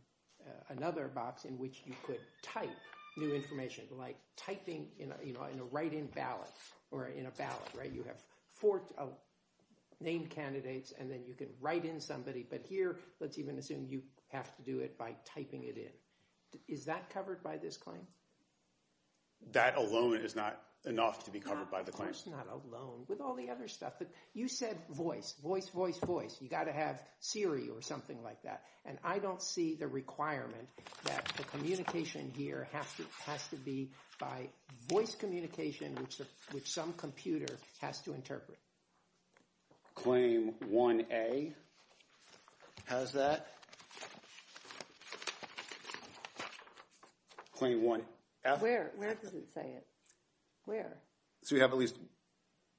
uh, 0.44 0.74
another 0.76 1.08
box 1.08 1.46
in 1.46 1.60
which 1.60 1.84
you 1.86 1.94
could 2.08 2.20
type 2.42 2.70
new 3.18 3.36
information, 3.36 3.84
like 3.92 4.18
typing 4.36 4.88
in 4.98 5.12
a, 5.12 5.26
you 5.26 5.34
know 5.34 5.44
in 5.52 5.60
a 5.60 5.64
write-in 5.66 6.08
ballot 6.08 6.50
or 6.90 7.08
in 7.08 7.26
a 7.26 7.32
ballot, 7.32 7.70
right? 7.78 7.92
You 7.92 8.04
have 8.04 8.18
four 8.62 8.84
uh, 8.98 9.08
named 10.00 10.30
candidates, 10.30 10.94
and 11.00 11.12
then 11.12 11.22
you 11.28 11.34
can 11.34 11.48
write 11.60 11.86
in 11.86 12.00
somebody. 12.00 12.46
But 12.50 12.64
here, 12.64 13.00
let's 13.20 13.38
even 13.38 13.58
assume 13.58 13.86
you 13.90 14.02
have 14.30 14.56
to 14.56 14.62
do 14.62 14.80
it 14.80 14.98
by 14.98 15.16
typing 15.26 15.64
it 15.64 15.78
in. 15.78 16.62
Is 16.68 16.86
that 16.86 17.10
covered 17.10 17.44
by 17.44 17.58
this 17.58 17.78
claim? 17.78 18.08
that 19.52 19.76
alone 19.76 20.18
is 20.18 20.36
not 20.36 20.62
enough 20.86 21.26
to 21.26 21.32
be 21.32 21.40
covered 21.40 21.70
by 21.70 21.84
the 21.84 21.92
claim. 21.92 22.10
Of 22.10 22.16
claim. 22.16 22.34
course 22.34 22.48
not 22.48 22.48
alone. 22.48 23.06
With 23.08 23.22
all 23.22 23.36
the 23.36 23.50
other 23.50 23.68
stuff, 23.68 24.00
that 24.00 24.10
you 24.34 24.48
said 24.48 24.78
voice, 24.90 25.36
voice, 25.44 25.70
voice, 25.70 25.98
voice. 26.00 26.38
You 26.40 26.50
got 26.50 26.64
to 26.64 26.72
have 26.72 27.02
Siri 27.20 27.70
or 27.70 27.82
something 27.82 28.22
like 28.24 28.42
that. 28.44 28.64
And 28.86 28.98
I 29.04 29.20
don't 29.20 29.42
see 29.42 29.76
the 29.76 29.88
requirement 29.88 30.68
that 31.04 31.32
the 31.38 31.44
communication 31.44 32.32
here 32.36 32.68
has 32.74 32.86
to 32.98 33.04
has 33.26 33.48
to 33.50 33.58
be 33.58 33.92
by 34.20 34.50
voice 34.90 35.16
communication, 35.16 35.96
which 35.96 36.20
which 36.52 36.72
some 36.72 36.94
computer 36.94 37.58
has 37.80 38.02
to 38.02 38.14
interpret. 38.14 38.58
Claim 39.96 40.54
1A 40.72 41.54
has 42.86 43.12
that. 43.12 43.48
Claim 47.54 47.82
1F. 47.84 48.62
Where, 48.62 48.92
where 48.96 49.14
does 49.14 49.34
it 49.36 49.48
say 49.54 49.62
it? 49.62 49.86
Where? 50.72 50.98
So 51.44 51.56
we 51.56 51.60
have 51.60 51.74
at 51.74 51.78
least 51.78 51.98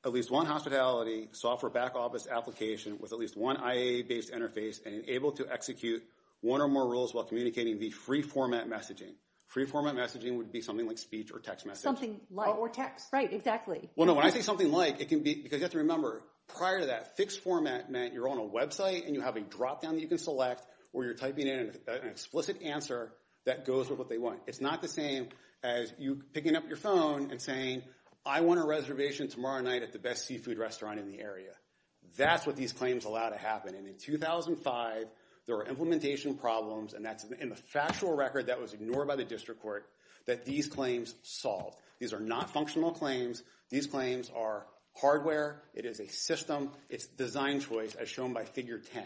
at 0.02 0.14
least 0.14 0.30
one 0.30 0.46
hospitality 0.46 1.28
software 1.32 1.70
back 1.70 1.94
office 1.94 2.26
application 2.26 2.98
with 2.98 3.12
at 3.12 3.18
least 3.18 3.36
one 3.36 3.58
IAA-based 3.58 4.32
interface 4.32 4.84
and 4.86 5.04
able 5.08 5.32
to 5.32 5.46
execute 5.52 6.02
one 6.40 6.62
or 6.62 6.68
more 6.68 6.88
rules 6.88 7.12
while 7.12 7.24
communicating 7.24 7.78
the 7.78 7.90
free 7.90 8.22
format 8.22 8.66
messaging. 8.66 9.12
Free 9.48 9.66
format 9.66 9.94
messaging 9.94 10.38
would 10.38 10.50
be 10.50 10.62
something 10.62 10.86
like 10.86 10.96
speech 10.96 11.30
or 11.32 11.38
text 11.38 11.66
message. 11.66 11.82
Something 11.82 12.18
like. 12.30 12.48
Or, 12.48 12.54
or 12.54 12.68
text. 12.70 13.08
Right, 13.12 13.30
exactly. 13.30 13.90
Well, 13.94 14.06
no, 14.06 14.14
when 14.14 14.24
I 14.24 14.30
say 14.30 14.40
something 14.40 14.72
like, 14.72 15.02
it 15.02 15.10
can 15.10 15.22
be, 15.22 15.34
because 15.34 15.58
you 15.58 15.64
have 15.64 15.72
to 15.72 15.78
remember, 15.78 16.22
prior 16.48 16.80
to 16.80 16.86
that, 16.86 17.18
fixed 17.18 17.40
format 17.40 17.92
meant 17.92 18.14
you're 18.14 18.30
on 18.30 18.38
a 18.38 18.48
website 18.48 19.06
and 19.06 19.14
you 19.14 19.20
have 19.20 19.36
a 19.36 19.42
drop-down 19.42 19.96
that 19.96 20.00
you 20.00 20.08
can 20.08 20.16
select 20.16 20.64
where 20.92 21.04
you're 21.04 21.14
typing 21.14 21.46
in 21.46 21.58
an, 21.58 21.72
an 21.88 22.08
explicit 22.08 22.62
answer 22.62 23.12
that 23.44 23.66
goes 23.66 23.90
with 23.90 23.98
what 23.98 24.08
they 24.08 24.18
want. 24.18 24.40
It's 24.46 24.60
not 24.60 24.82
the 24.82 24.88
same 24.88 25.28
as 25.62 25.92
you 25.98 26.22
picking 26.32 26.56
up 26.56 26.66
your 26.68 26.76
phone 26.76 27.30
and 27.30 27.40
saying, 27.40 27.82
I 28.24 28.40
want 28.40 28.60
a 28.60 28.64
reservation 28.64 29.28
tomorrow 29.28 29.62
night 29.62 29.82
at 29.82 29.92
the 29.92 29.98
best 29.98 30.26
seafood 30.26 30.58
restaurant 30.58 31.00
in 31.00 31.10
the 31.10 31.20
area. 31.20 31.52
That's 32.16 32.46
what 32.46 32.56
these 32.56 32.72
claims 32.72 33.04
allow 33.04 33.30
to 33.30 33.38
happen. 33.38 33.74
And 33.74 33.86
in 33.86 33.96
2005, 33.96 35.06
there 35.46 35.56
were 35.56 35.66
implementation 35.66 36.36
problems, 36.36 36.94
and 36.94 37.04
that's 37.04 37.24
in 37.24 37.48
the 37.48 37.56
factual 37.56 38.14
record 38.14 38.46
that 38.46 38.60
was 38.60 38.74
ignored 38.74 39.08
by 39.08 39.16
the 39.16 39.24
district 39.24 39.60
court, 39.60 39.88
that 40.26 40.44
these 40.44 40.68
claims 40.68 41.14
solved. 41.22 41.78
These 41.98 42.12
are 42.12 42.20
not 42.20 42.50
functional 42.50 42.92
claims. 42.92 43.42
These 43.70 43.86
claims 43.86 44.30
are 44.36 44.66
hardware. 44.94 45.62
It 45.74 45.84
is 45.84 45.98
a 45.98 46.06
system. 46.08 46.70
It's 46.88 47.06
design 47.06 47.60
choice 47.60 47.94
as 47.94 48.08
shown 48.08 48.32
by 48.32 48.44
figure 48.44 48.78
10. 48.78 49.04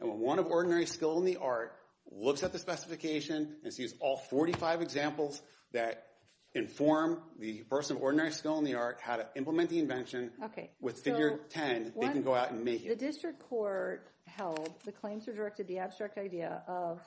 And 0.00 0.10
when 0.10 0.18
one 0.18 0.38
of 0.38 0.46
ordinary 0.46 0.86
skill 0.86 1.18
in 1.18 1.24
the 1.24 1.36
art 1.36 1.76
looks 2.10 2.42
at 2.42 2.52
the 2.52 2.58
specification 2.58 3.56
and 3.64 3.72
sees 3.72 3.94
all 4.00 4.16
45 4.16 4.82
examples 4.82 5.42
that 5.72 6.06
inform 6.54 7.20
the 7.38 7.62
person 7.64 7.96
of 7.96 8.02
ordinary 8.02 8.32
skill 8.32 8.58
in 8.58 8.64
the 8.64 8.74
art 8.74 8.98
how 9.00 9.16
to 9.16 9.26
implement 9.36 9.68
the 9.68 9.78
invention 9.78 10.30
Okay, 10.42 10.70
with 10.80 10.98
figure 11.00 11.40
10, 11.50 11.92
they 12.00 12.08
can 12.08 12.22
go 12.22 12.34
out 12.34 12.50
and 12.50 12.64
make 12.64 12.84
it. 12.84 12.88
The 12.88 13.06
district 13.06 13.40
court 13.40 14.08
held 14.26 14.74
the 14.84 14.92
claims 14.92 15.28
are 15.28 15.34
directed 15.34 15.68
the 15.68 15.78
abstract 15.78 16.16
idea 16.16 16.62
of 16.66 17.02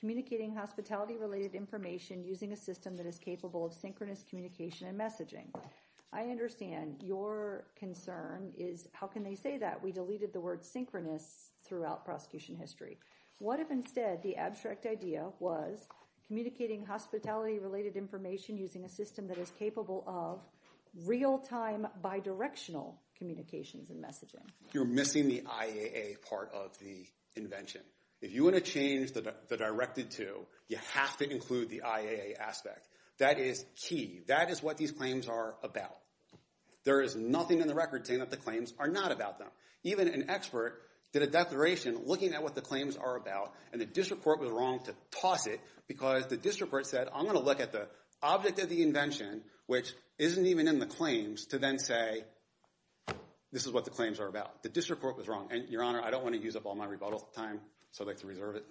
communicating 0.00 0.54
hospitality-related 0.54 1.54
information 1.54 2.24
using 2.24 2.52
a 2.52 2.56
system 2.56 2.96
that 2.96 3.06
is 3.06 3.18
capable 3.18 3.64
of 3.64 3.72
synchronous 3.72 4.24
communication 4.28 4.88
and 4.88 4.98
messaging. 4.98 5.46
I 6.12 6.24
understand 6.24 7.02
your 7.02 7.66
concern 7.76 8.52
is 8.56 8.88
how 8.92 9.06
can 9.06 9.22
they 9.24 9.34
say 9.34 9.58
that? 9.58 9.82
We 9.82 9.92
deleted 9.92 10.32
the 10.32 10.40
word 10.40 10.64
synchronous 10.64 11.50
throughout 11.64 12.04
prosecution 12.04 12.54
history. 12.56 12.98
What 13.38 13.60
if 13.60 13.70
instead 13.70 14.22
the 14.22 14.36
abstract 14.36 14.86
idea 14.86 15.26
was 15.40 15.86
communicating 16.26 16.84
hospitality-related 16.84 17.96
information 17.96 18.56
using 18.56 18.84
a 18.84 18.88
system 18.88 19.28
that 19.28 19.38
is 19.38 19.52
capable 19.58 20.04
of 20.06 20.40
real-time 21.06 21.86
bidirectional 22.02 22.94
communications 23.18 23.90
and 23.90 24.02
messaging? 24.02 24.46
You're 24.72 24.84
missing 24.84 25.28
the 25.28 25.42
IAA 25.42 26.22
part 26.28 26.52
of 26.54 26.78
the 26.78 27.06
invention. 27.36 27.82
If 28.20 28.32
you 28.32 28.44
want 28.44 28.56
to 28.56 28.62
change 28.62 29.12
the, 29.12 29.34
the 29.48 29.56
directed 29.56 30.12
to, 30.12 30.46
you 30.68 30.78
have 30.94 31.16
to 31.18 31.30
include 31.30 31.68
the 31.68 31.82
IAA 31.84 32.38
aspect. 32.38 32.86
That 33.18 33.38
is 33.38 33.64
key. 33.76 34.22
That 34.28 34.50
is 34.50 34.62
what 34.62 34.76
these 34.76 34.92
claims 34.92 35.28
are 35.28 35.56
about. 35.62 35.96
There 36.84 37.00
is 37.00 37.16
nothing 37.16 37.60
in 37.60 37.68
the 37.68 37.74
record 37.74 38.06
saying 38.06 38.20
that 38.20 38.30
the 38.30 38.36
claims 38.36 38.72
are 38.78 38.88
not 38.88 39.12
about 39.12 39.38
them. 39.38 39.48
Even 39.82 40.08
an 40.08 40.30
expert 40.30 40.80
did 41.14 41.22
a 41.22 41.26
declaration 41.28 42.02
looking 42.06 42.34
at 42.34 42.42
what 42.42 42.56
the 42.56 42.60
claims 42.60 42.96
are 42.96 43.16
about, 43.16 43.54
and 43.72 43.80
the 43.80 43.86
district 43.86 44.24
court 44.24 44.40
was 44.40 44.50
wrong 44.50 44.80
to 44.80 44.94
toss 45.20 45.46
it 45.46 45.60
because 45.86 46.26
the 46.26 46.36
district 46.36 46.72
court 46.72 46.86
said, 46.86 47.08
I'm 47.14 47.22
going 47.22 47.38
to 47.38 47.42
look 47.42 47.60
at 47.60 47.70
the 47.70 47.86
object 48.20 48.58
of 48.58 48.68
the 48.68 48.82
invention, 48.82 49.42
which 49.66 49.94
isn't 50.18 50.44
even 50.44 50.66
in 50.66 50.80
the 50.80 50.86
claims, 50.86 51.46
to 51.46 51.58
then 51.58 51.78
say, 51.78 52.24
this 53.52 53.64
is 53.64 53.70
what 53.72 53.84
the 53.84 53.92
claims 53.92 54.18
are 54.18 54.26
about. 54.26 54.64
The 54.64 54.68
district 54.68 55.02
court 55.02 55.16
was 55.16 55.28
wrong. 55.28 55.50
And, 55.52 55.68
Your 55.68 55.84
Honor, 55.84 56.02
I 56.02 56.10
don't 56.10 56.24
want 56.24 56.34
to 56.34 56.42
use 56.42 56.56
up 56.56 56.66
all 56.66 56.74
my 56.74 56.86
rebuttal 56.86 57.20
time, 57.36 57.60
so 57.92 58.02
I'd 58.02 58.08
like 58.08 58.18
to 58.18 58.26
reserve 58.26 58.56
it. 58.56 58.66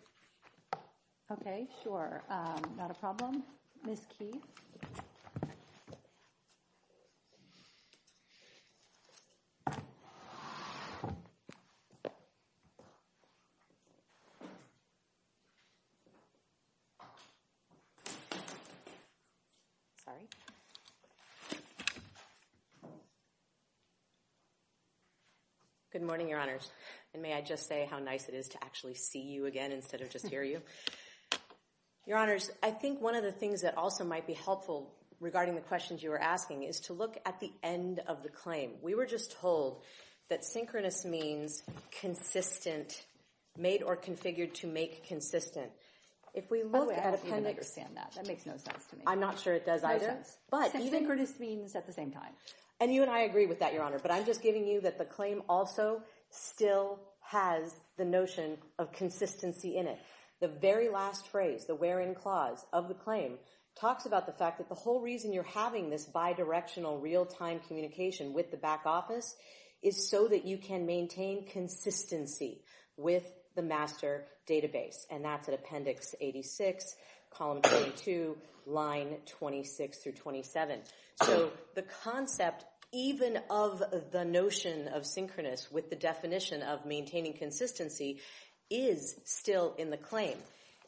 Okay, 1.31 1.69
sure. 1.81 2.21
Um, 2.29 2.61
not 2.77 2.91
a 2.91 2.93
problem. 2.95 3.43
Ms. 3.85 4.01
Keefe? 4.19 4.35
Sorry. 20.03 20.27
Good 25.93 26.01
morning, 26.01 26.27
Your 26.27 26.39
Honors. 26.39 26.71
And 27.13 27.21
may 27.21 27.33
I 27.33 27.41
just 27.41 27.67
say 27.67 27.87
how 27.87 27.99
nice 27.99 28.27
it 28.27 28.33
is 28.33 28.47
to 28.47 28.63
actually 28.63 28.95
see 28.95 29.21
you 29.21 29.45
again 29.45 29.71
instead 29.71 30.01
of 30.01 30.09
just 30.09 30.27
hear 30.27 30.41
you. 30.41 30.59
Your 32.07 32.17
Honors, 32.17 32.49
I 32.63 32.71
think 32.71 32.99
one 32.99 33.13
of 33.13 33.21
the 33.21 33.31
things 33.31 33.61
that 33.61 33.77
also 33.77 34.03
might 34.03 34.25
be 34.25 34.33
helpful 34.33 34.91
regarding 35.19 35.53
the 35.53 35.61
questions 35.61 36.01
you 36.01 36.09
were 36.09 36.19
asking 36.19 36.63
is 36.63 36.79
to 36.79 36.93
look 36.93 37.19
at 37.27 37.39
the 37.39 37.51
end 37.61 38.01
of 38.07 38.23
the 38.23 38.29
claim. 38.29 38.71
We 38.81 38.95
were 38.95 39.05
just 39.05 39.33
told 39.39 39.83
that 40.31 40.43
synchronous 40.43 41.05
means 41.05 41.61
consistent, 41.91 43.03
made 43.55 43.83
or 43.83 43.95
configured 43.95 44.55
to 44.55 44.67
make 44.67 45.05
consistent. 45.05 45.69
If 46.33 46.49
we 46.49 46.63
look 46.63 46.89
I 46.91 46.95
at 46.95 47.03
don't 47.03 47.13
even 47.13 47.27
appendix, 47.27 47.49
understand 47.49 47.97
that. 47.97 48.13
That 48.15 48.25
makes 48.25 48.47
no 48.47 48.53
sense 48.53 48.83
to 48.89 48.95
me. 48.95 49.03
I'm 49.05 49.19
not 49.19 49.39
sure 49.39 49.53
it 49.53 49.67
does 49.67 49.83
either. 49.83 50.17
But 50.49 50.73
even 50.73 50.89
synchronous 50.89 51.39
means 51.39 51.75
at 51.75 51.85
the 51.85 51.93
same 51.93 52.09
time. 52.09 52.31
And 52.83 52.93
you 52.93 53.01
and 53.01 53.09
I 53.09 53.21
agree 53.21 53.45
with 53.45 53.59
that, 53.59 53.73
Your 53.73 53.81
Honor, 53.83 53.97
but 53.97 54.11
I'm 54.11 54.25
just 54.25 54.43
giving 54.43 54.67
you 54.67 54.81
that 54.81 54.97
the 54.97 55.05
claim 55.05 55.41
also 55.47 56.01
still 56.29 56.99
has 57.21 57.73
the 57.97 58.03
notion 58.03 58.57
of 58.77 58.91
consistency 58.91 59.77
in 59.77 59.87
it. 59.87 59.97
The 60.41 60.49
very 60.49 60.89
last 60.89 61.29
phrase, 61.29 61.63
the 61.63 61.75
wherein 61.75 62.13
clause 62.13 62.65
of 62.73 62.89
the 62.89 62.93
claim, 62.93 63.37
talks 63.79 64.05
about 64.05 64.25
the 64.25 64.33
fact 64.33 64.57
that 64.57 64.67
the 64.67 64.75
whole 64.75 64.99
reason 64.99 65.31
you're 65.31 65.43
having 65.43 65.89
this 65.89 66.05
bidirectional 66.13 67.01
real-time 67.01 67.61
communication 67.69 68.33
with 68.33 68.51
the 68.51 68.57
back 68.57 68.81
office 68.85 69.33
is 69.81 70.09
so 70.09 70.27
that 70.27 70.43
you 70.43 70.57
can 70.57 70.85
maintain 70.85 71.47
consistency 71.47 72.65
with 72.97 73.31
the 73.55 73.61
master 73.61 74.25
database. 74.45 75.05
And 75.09 75.23
that's 75.23 75.47
at 75.47 75.53
Appendix 75.53 76.15
86, 76.19 76.97
Column 77.31 77.61
22, 77.61 78.35
Line 78.65 79.15
26 79.25 79.99
through 79.99 80.11
27. 80.11 80.81
So 81.21 81.51
the 81.75 81.83
concept 82.03 82.65
even 82.93 83.39
of 83.49 83.83
the 84.11 84.23
notion 84.23 84.87
of 84.87 85.05
synchronous 85.05 85.71
with 85.71 85.89
the 85.89 85.95
definition 85.95 86.61
of 86.61 86.85
maintaining 86.85 87.33
consistency 87.33 88.19
is 88.69 89.15
still 89.25 89.73
in 89.77 89.89
the 89.89 89.97
claim. 89.97 90.37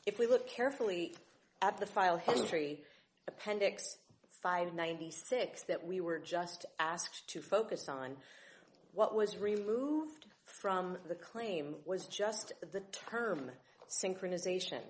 If 0.06 0.20
we 0.20 0.28
look 0.28 0.48
carefully 0.48 1.14
at 1.62 1.80
the 1.80 1.86
file 1.86 2.18
history, 2.18 2.80
Appendix 3.28 3.98
596 4.44 5.64
that 5.64 5.86
we 5.86 6.00
were 6.00 6.20
just 6.20 6.66
asked 6.80 7.28
to 7.30 7.42
focus 7.42 7.90
on, 7.90 8.16
what 8.94 9.16
was 9.16 9.38
removed 9.38 10.26
from 10.46 10.98
the 11.08 11.16
claim 11.16 11.76
was 11.86 12.06
just 12.06 12.54
the 12.72 12.82
term 13.10 13.50
synchronization, 13.90 14.82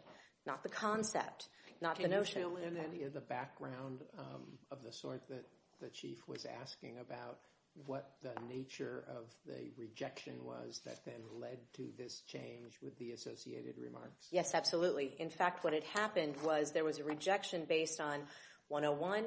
not 0.45 0.63
the 0.63 0.69
concept, 0.69 1.48
not 1.81 1.98
the 1.98 2.07
notion. 2.07 2.41
Can 2.41 2.51
you 2.51 2.57
fill 2.57 2.67
in 2.67 2.77
any 2.77 3.03
of 3.03 3.13
the 3.13 3.22
background 3.22 4.01
um, 4.17 4.43
of 4.69 4.84
the 4.84 4.91
sort 4.91 5.27
that 5.29 5.45
the 5.82 5.89
Chief 5.89 6.27
was 6.27 6.46
asking 6.62 6.98
about 7.00 7.39
what 7.86 8.12
the 8.24 8.34
nature 8.48 9.03
of 9.10 9.25
the 9.46 9.70
rejection 9.77 10.34
was 10.44 10.82
that 10.86 11.03
then 11.05 11.22
led 11.39 11.58
to 11.74 11.89
this 11.98 12.22
change 12.22 12.77
with 12.82 12.98
the 12.98 13.12
associated 13.12 13.75
remarks? 13.77 14.27
Yes, 14.32 14.53
absolutely. 14.53 15.13
In 15.20 15.29
fact, 15.29 15.63
what 15.63 15.74
had 15.74 15.84
happened 15.84 16.36
was 16.44 16.72
there 16.72 16.86
was 16.86 17.00
a 17.00 17.03
rejection 17.03 17.65
based 17.67 18.00
on 18.00 18.22
101, 18.70 19.25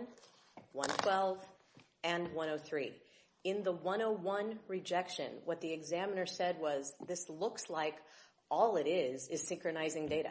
112, 0.73 1.47
and 2.05 2.33
103. 2.33 2.93
In 3.45 3.63
the 3.63 3.73
101 3.73 4.59
rejection, 4.67 5.31
what 5.45 5.61
the 5.61 5.73
examiner 5.73 6.27
said 6.27 6.57
was, 6.59 6.93
this 7.07 7.29
looks 7.29 7.69
like 7.69 7.97
all 8.51 8.77
it 8.77 8.87
is 8.87 9.29
is 9.29 9.47
synchronizing 9.47 10.09
data. 10.09 10.31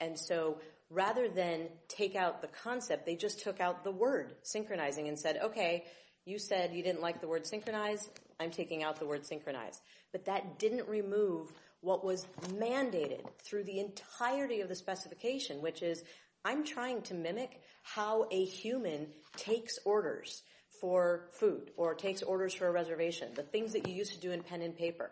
And 0.00 0.18
so 0.18 0.58
rather 0.90 1.28
than 1.28 1.68
take 1.88 2.14
out 2.16 2.40
the 2.40 2.48
concept, 2.48 3.06
they 3.06 3.16
just 3.16 3.40
took 3.40 3.60
out 3.60 3.84
the 3.84 3.90
word 3.90 4.34
synchronizing 4.42 5.08
and 5.08 5.18
said, 5.18 5.38
okay, 5.42 5.84
you 6.24 6.38
said 6.38 6.74
you 6.74 6.82
didn't 6.82 7.02
like 7.02 7.20
the 7.20 7.28
word 7.28 7.46
synchronize, 7.46 8.08
I'm 8.40 8.50
taking 8.50 8.82
out 8.82 8.98
the 8.98 9.06
word 9.06 9.26
synchronize. 9.26 9.80
But 10.12 10.24
that 10.26 10.58
didn't 10.58 10.88
remove 10.88 11.52
what 11.80 12.04
was 12.04 12.26
mandated 12.54 13.20
through 13.42 13.64
the 13.64 13.78
entirety 13.78 14.60
of 14.60 14.68
the 14.68 14.74
specification, 14.74 15.60
which 15.60 15.82
is 15.82 16.02
I'm 16.44 16.64
trying 16.64 17.02
to 17.02 17.14
mimic 17.14 17.60
how 17.82 18.26
a 18.30 18.44
human 18.44 19.08
takes 19.36 19.78
orders 19.84 20.42
for 20.80 21.28
food 21.32 21.70
or 21.76 21.94
takes 21.94 22.22
orders 22.22 22.54
for 22.54 22.68
a 22.68 22.72
reservation, 22.72 23.28
the 23.34 23.42
things 23.42 23.72
that 23.72 23.86
you 23.86 23.94
used 23.94 24.12
to 24.12 24.20
do 24.20 24.32
in 24.32 24.42
pen 24.42 24.62
and 24.62 24.76
paper. 24.76 25.10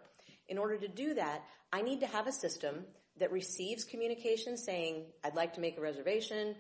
In 0.49 0.59
order 0.59 0.77
to 0.77 0.89
do 0.89 1.15
that, 1.15 1.43
I 1.73 1.83
need 1.83 2.01
to 2.01 2.07
have 2.07 2.27
a 2.27 2.33
system 2.33 2.85
that 3.19 3.33
receives 3.33 3.85
communication 3.85 4.57
saying, 4.57 5.05
I'd 5.25 5.35
like 5.35 5.55
to 5.55 5.61
make 5.61 5.79
a 5.79 5.81
reservation. 5.81 6.55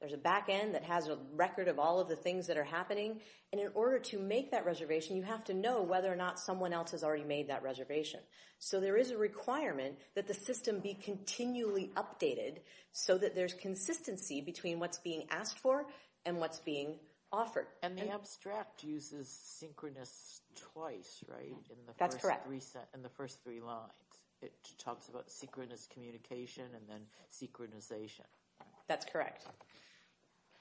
There's 0.00 0.12
a 0.12 0.18
back 0.18 0.48
end 0.50 0.74
that 0.74 0.84
has 0.84 1.08
a 1.08 1.18
record 1.34 1.68
of 1.68 1.78
all 1.78 2.00
of 2.00 2.08
the 2.08 2.16
things 2.16 2.46
that 2.48 2.58
are 2.58 2.64
happening. 2.64 3.20
And 3.52 3.60
in 3.60 3.68
order 3.74 3.98
to 3.98 4.18
make 4.18 4.50
that 4.50 4.66
reservation, 4.66 5.16
you 5.16 5.22
have 5.22 5.44
to 5.44 5.54
know 5.54 5.82
whether 5.82 6.12
or 6.12 6.16
not 6.16 6.38
someone 6.38 6.72
else 6.72 6.90
has 6.90 7.02
already 7.02 7.24
made 7.24 7.48
that 7.48 7.62
reservation. 7.62 8.20
So 8.58 8.78
there 8.78 8.96
is 8.96 9.10
a 9.10 9.16
requirement 9.16 9.96
that 10.14 10.26
the 10.26 10.34
system 10.34 10.80
be 10.80 10.94
continually 10.94 11.90
updated 11.96 12.58
so 12.92 13.16
that 13.18 13.34
there's 13.34 13.54
consistency 13.54 14.40
between 14.40 14.78
what's 14.78 14.98
being 14.98 15.26
asked 15.30 15.58
for 15.58 15.86
and 16.26 16.38
what's 16.38 16.60
being 16.60 16.98
offered. 17.32 17.66
And 17.82 17.96
the 17.96 18.10
abstract 18.10 18.84
uses 18.84 19.28
synchronous 19.28 20.40
twice, 20.72 21.24
right? 21.28 21.54
That's 21.98 22.16
correct. 22.16 22.46
In 22.94 23.02
the 23.02 23.08
first 23.10 23.42
three 23.42 23.60
lines. 23.60 23.90
It 24.42 24.52
talks 24.78 25.08
about 25.08 25.30
synchronous 25.30 25.88
communication 25.92 26.64
and 26.74 26.82
then 26.88 27.00
synchronization. 27.32 28.26
That's 28.86 29.04
correct. 29.04 29.46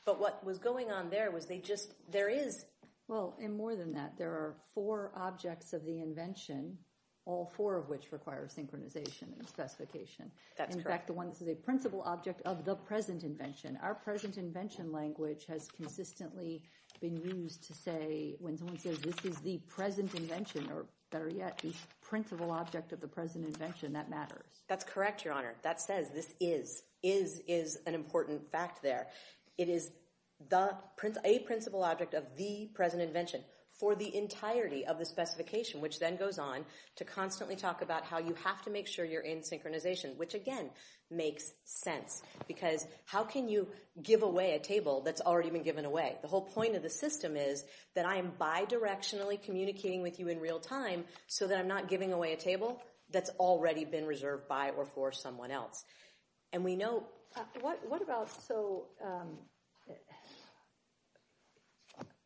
But 0.05 0.19
what 0.19 0.43
was 0.45 0.57
going 0.59 0.91
on 0.91 1.09
there 1.09 1.31
was 1.31 1.45
they 1.45 1.59
just, 1.59 1.93
there 2.11 2.29
is... 2.29 2.65
Well, 3.07 3.37
and 3.41 3.55
more 3.55 3.75
than 3.75 3.93
that, 3.93 4.17
there 4.17 4.31
are 4.31 4.55
four 4.73 5.11
objects 5.15 5.73
of 5.73 5.85
the 5.85 5.99
invention, 5.99 6.77
all 7.25 7.51
four 7.55 7.75
of 7.77 7.87
which 7.89 8.11
require 8.11 8.47
synchronization 8.47 9.37
and 9.37 9.47
specification. 9.47 10.31
That's 10.57 10.73
correct. 10.73 10.87
In 10.87 10.91
fact, 10.91 11.07
the 11.07 11.13
one 11.13 11.29
that 11.29 11.41
is 11.41 11.47
a 11.47 11.55
principal 11.55 12.01
object 12.03 12.41
of 12.45 12.65
the 12.65 12.75
present 12.75 13.23
invention. 13.23 13.77
Our 13.83 13.93
present 13.93 14.37
invention 14.37 14.91
language 14.91 15.45
has 15.47 15.67
consistently 15.67 16.63
been 17.01 17.17
used 17.17 17.63
to 17.67 17.73
say, 17.73 18.35
when 18.39 18.57
someone 18.57 18.79
says 18.79 18.99
this 18.99 19.23
is 19.23 19.37
the 19.39 19.59
present 19.67 20.15
invention, 20.15 20.67
or 20.71 20.85
better 21.11 21.29
yet, 21.29 21.59
the 21.59 21.73
principal 22.01 22.51
object 22.51 22.91
of 22.91 23.01
the 23.01 23.07
present 23.07 23.45
invention, 23.45 23.93
that 23.93 24.09
matters. 24.09 24.63
That's 24.67 24.83
correct, 24.83 25.25
Your 25.25 25.33
Honor. 25.33 25.55
That 25.61 25.81
says 25.81 26.09
this 26.11 26.33
is. 26.39 26.83
Is 27.03 27.41
is 27.47 27.77
an 27.85 27.93
important 27.93 28.51
fact 28.51 28.81
there. 28.81 29.07
It 29.57 29.69
is 29.69 29.91
the 30.49 30.75
a 31.23 31.39
principal 31.39 31.83
object 31.83 32.13
of 32.13 32.23
the 32.35 32.69
present 32.73 33.01
invention 33.01 33.41
for 33.79 33.95
the 33.95 34.15
entirety 34.15 34.85
of 34.85 34.97
the 34.97 35.05
specification, 35.05 35.81
which 35.81 35.99
then 35.99 36.15
goes 36.15 36.39
on 36.39 36.65
to 36.95 37.03
constantly 37.03 37.55
talk 37.55 37.81
about 37.81 38.05
how 38.05 38.19
you 38.19 38.33
have 38.43 38.61
to 38.63 38.69
make 38.69 38.87
sure 38.87 39.03
you're 39.03 39.21
in 39.21 39.39
synchronization, 39.39 40.15
which 40.17 40.33
again, 40.33 40.69
makes 41.11 41.51
sense. 41.65 42.23
Because 42.47 42.85
how 43.05 43.23
can 43.23 43.47
you 43.47 43.67
give 44.01 44.23
away 44.23 44.55
a 44.55 44.59
table 44.59 45.01
that's 45.01 45.21
already 45.21 45.49
been 45.49 45.63
given 45.63 45.85
away? 45.85 46.17
The 46.21 46.27
whole 46.27 46.41
point 46.41 46.75
of 46.75 46.83
the 46.83 46.89
system 46.89 47.35
is 47.35 47.63
that 47.95 48.05
I 48.05 48.15
am 48.17 48.31
bidirectionally 48.39 49.41
communicating 49.41 50.01
with 50.01 50.19
you 50.19 50.29
in 50.29 50.39
real 50.39 50.59
time 50.59 51.03
so 51.27 51.47
that 51.47 51.57
I'm 51.57 51.67
not 51.67 51.89
giving 51.89 52.13
away 52.13 52.33
a 52.33 52.37
table 52.37 52.81
that's 53.11 53.29
already 53.39 53.85
been 53.85 54.05
reserved 54.05 54.47
by 54.47 54.71
or 54.71 54.85
for 54.85 55.11
someone 55.11 55.51
else. 55.51 55.83
And 56.53 56.63
we 56.63 56.75
know... 56.75 57.03
Uh, 57.35 57.43
what 57.61 58.01
about, 58.01 58.29
so... 58.47 58.85
Um, 59.03 59.37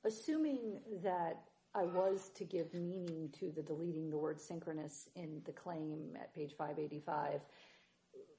Assuming 0.06 0.82
that 1.04 1.42
I 1.76 1.84
was 1.84 2.32
to 2.36 2.46
give 2.46 2.74
meaning 2.74 3.30
to 3.40 3.52
the 3.56 3.62
deleting 3.62 4.10
the 4.10 4.18
word 4.18 4.40
synchronous 4.40 5.10
in 5.16 5.42
the 5.46 5.52
claim 5.52 6.16
at 6.20 6.34
page 6.34 6.54
585, 6.58 7.42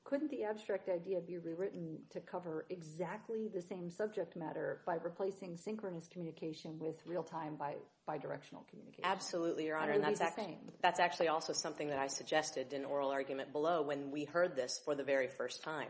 couldn't 0.03 0.31
the 0.31 0.43
abstract 0.45 0.89
idea 0.89 1.21
be 1.21 1.37
rewritten 1.39 1.99
to 2.11 2.21
cover 2.21 2.67
exactly 2.71 3.49
the 3.55 3.61
same 3.61 3.91
subject 3.91 4.35
matter 4.35 4.81
by 4.87 4.95
replacing 4.95 5.57
synchronous 5.57 6.09
communication 6.09 6.79
with 6.79 6.97
real-time 7.07 7.57
bidirectional 8.09 8.67
communication? 8.69 9.05
Absolutely, 9.05 9.67
Your 9.67 9.77
Honor. 9.77 9.93
And 9.93 10.03
it 10.03 10.09
would 10.09 10.19
be 10.19 10.25
the 10.25 10.31
same. 10.31 10.59
That's 10.83 10.99
actually 10.99 11.29
also 11.29 11.53
something 11.53 11.89
that 11.89 11.99
I 11.99 12.07
suggested 12.07 12.73
in 12.73 12.85
oral 12.87 13.11
argument 13.11 13.53
below 13.53 13.83
when 13.83 14.11
we 14.11 14.25
heard 14.25 14.57
this 14.57 14.81
for 14.85 14.95
the 14.95 15.05
very 15.05 15.29
first 15.29 15.63
time. 15.63 15.89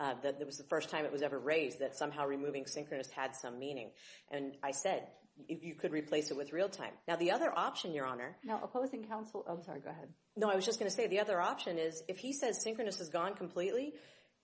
Uh, 0.00 0.14
that 0.22 0.38
it 0.40 0.46
was 0.46 0.56
the 0.56 0.64
first 0.64 0.88
time 0.88 1.04
it 1.04 1.12
was 1.12 1.20
ever 1.20 1.38
raised 1.38 1.80
that 1.80 1.94
somehow 1.94 2.26
removing 2.26 2.64
synchronous 2.64 3.10
had 3.10 3.36
some 3.36 3.58
meaning. 3.58 3.90
And 4.30 4.56
I 4.62 4.70
said, 4.70 5.06
if 5.46 5.62
you 5.62 5.74
could 5.74 5.92
replace 5.92 6.30
it 6.30 6.38
with 6.38 6.54
real-time. 6.54 6.92
Now, 7.06 7.16
the 7.16 7.32
other 7.32 7.52
option, 7.54 7.92
Your 7.92 8.06
Honor... 8.06 8.34
Now, 8.42 8.60
opposing 8.62 9.04
counsel... 9.04 9.44
I'm 9.46 9.62
sorry, 9.62 9.80
go 9.80 9.90
ahead. 9.90 10.08
No, 10.36 10.48
I 10.48 10.54
was 10.54 10.64
just 10.64 10.78
going 10.78 10.90
to 10.90 10.96
say, 10.96 11.06
the 11.06 11.20
other 11.20 11.38
option 11.38 11.78
is, 11.78 12.02
if 12.08 12.18
he 12.18 12.32
says 12.32 12.62
synchronous 12.62 12.98
is 13.00 13.10
gone 13.10 13.34
completely, 13.34 13.92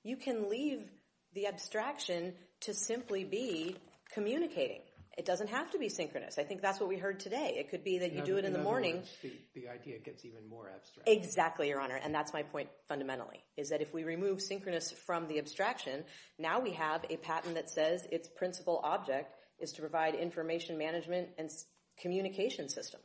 you 0.02 0.16
can 0.16 0.50
leave 0.50 0.82
the 1.32 1.46
abstraction 1.46 2.34
to 2.60 2.74
simply 2.74 3.24
be 3.24 3.76
communicating. 4.12 4.80
It 5.16 5.24
doesn't 5.24 5.48
have 5.48 5.70
to 5.70 5.78
be 5.78 5.88
synchronous. 5.88 6.38
I 6.38 6.42
think 6.42 6.60
that's 6.60 6.78
what 6.78 6.90
we 6.90 6.98
heard 6.98 7.20
today. 7.20 7.54
It 7.56 7.70
could 7.70 7.82
be 7.82 8.00
that 8.00 8.12
you 8.12 8.20
do 8.20 8.36
it 8.36 8.44
in 8.44 8.52
the 8.52 8.58
morning... 8.58 8.96
In 8.96 8.98
other 8.98 9.08
words, 9.24 9.36
the 9.54 9.68
idea 9.68 9.98
gets 9.98 10.26
even 10.26 10.46
more 10.46 10.68
abstract. 10.68 11.08
Exactly, 11.08 11.68
Your 11.68 11.80
Honor. 11.80 11.98
And 12.02 12.14
that's 12.14 12.34
my 12.34 12.42
point 12.42 12.68
fundamentally, 12.86 13.42
is 13.56 13.70
that 13.70 13.80
if 13.80 13.94
we 13.94 14.04
remove 14.04 14.42
synchronous 14.42 14.92
from 14.92 15.26
the 15.26 15.38
abstraction, 15.38 16.04
now 16.38 16.60
we 16.60 16.72
have 16.72 17.04
a 17.08 17.16
patent 17.16 17.54
that 17.54 17.70
says 17.70 18.06
its 18.12 18.28
principal 18.28 18.80
object 18.84 19.34
is 19.58 19.72
to 19.72 19.80
provide 19.80 20.14
information 20.14 20.76
management 20.76 21.28
and 21.38 21.50
communication 21.98 22.68
system. 22.68 23.00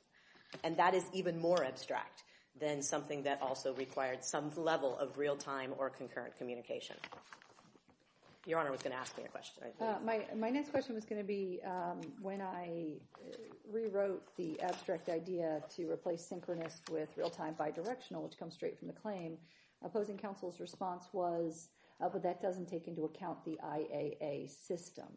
And 0.65 0.75
that 0.77 0.93
is 0.93 1.05
even 1.13 1.39
more 1.39 1.63
abstract 1.63 2.23
than 2.59 2.81
something 2.81 3.23
that 3.23 3.41
also 3.41 3.73
required 3.73 4.25
some 4.25 4.51
level 4.57 4.97
of 4.97 5.17
real-time 5.17 5.73
or 5.77 5.89
concurrent 5.89 6.35
communication. 6.37 6.97
Your 8.45 8.59
Honor 8.59 8.71
was 8.71 8.81
going 8.81 8.93
to 8.93 8.99
ask 8.99 9.15
me 9.17 9.23
a 9.23 9.27
question. 9.27 9.63
Uh, 9.79 9.95
my 10.35 10.49
next 10.49 10.71
question 10.71 10.95
was 10.95 11.05
going 11.05 11.21
to 11.21 11.27
be, 11.27 11.59
um, 11.65 12.01
when 12.21 12.41
I 12.41 12.93
rewrote 13.71 14.35
the 14.35 14.59
abstract 14.61 15.09
idea 15.09 15.61
to 15.75 15.89
replace 15.89 16.25
synchronous 16.25 16.81
with 16.89 17.09
real-time 17.15 17.55
bidirectional, 17.59 18.23
which 18.23 18.37
comes 18.37 18.53
straight 18.53 18.77
from 18.79 18.87
the 18.87 18.93
claim, 18.93 19.37
opposing 19.83 20.17
counsel's 20.17 20.59
response 20.59 21.07
was, 21.13 21.69
oh, 22.01 22.09
but 22.11 22.23
that 22.23 22.41
doesn't 22.41 22.67
take 22.67 22.87
into 22.87 23.05
account 23.05 23.43
the 23.45 23.59
IAA 23.63 24.49
system. 24.49 25.07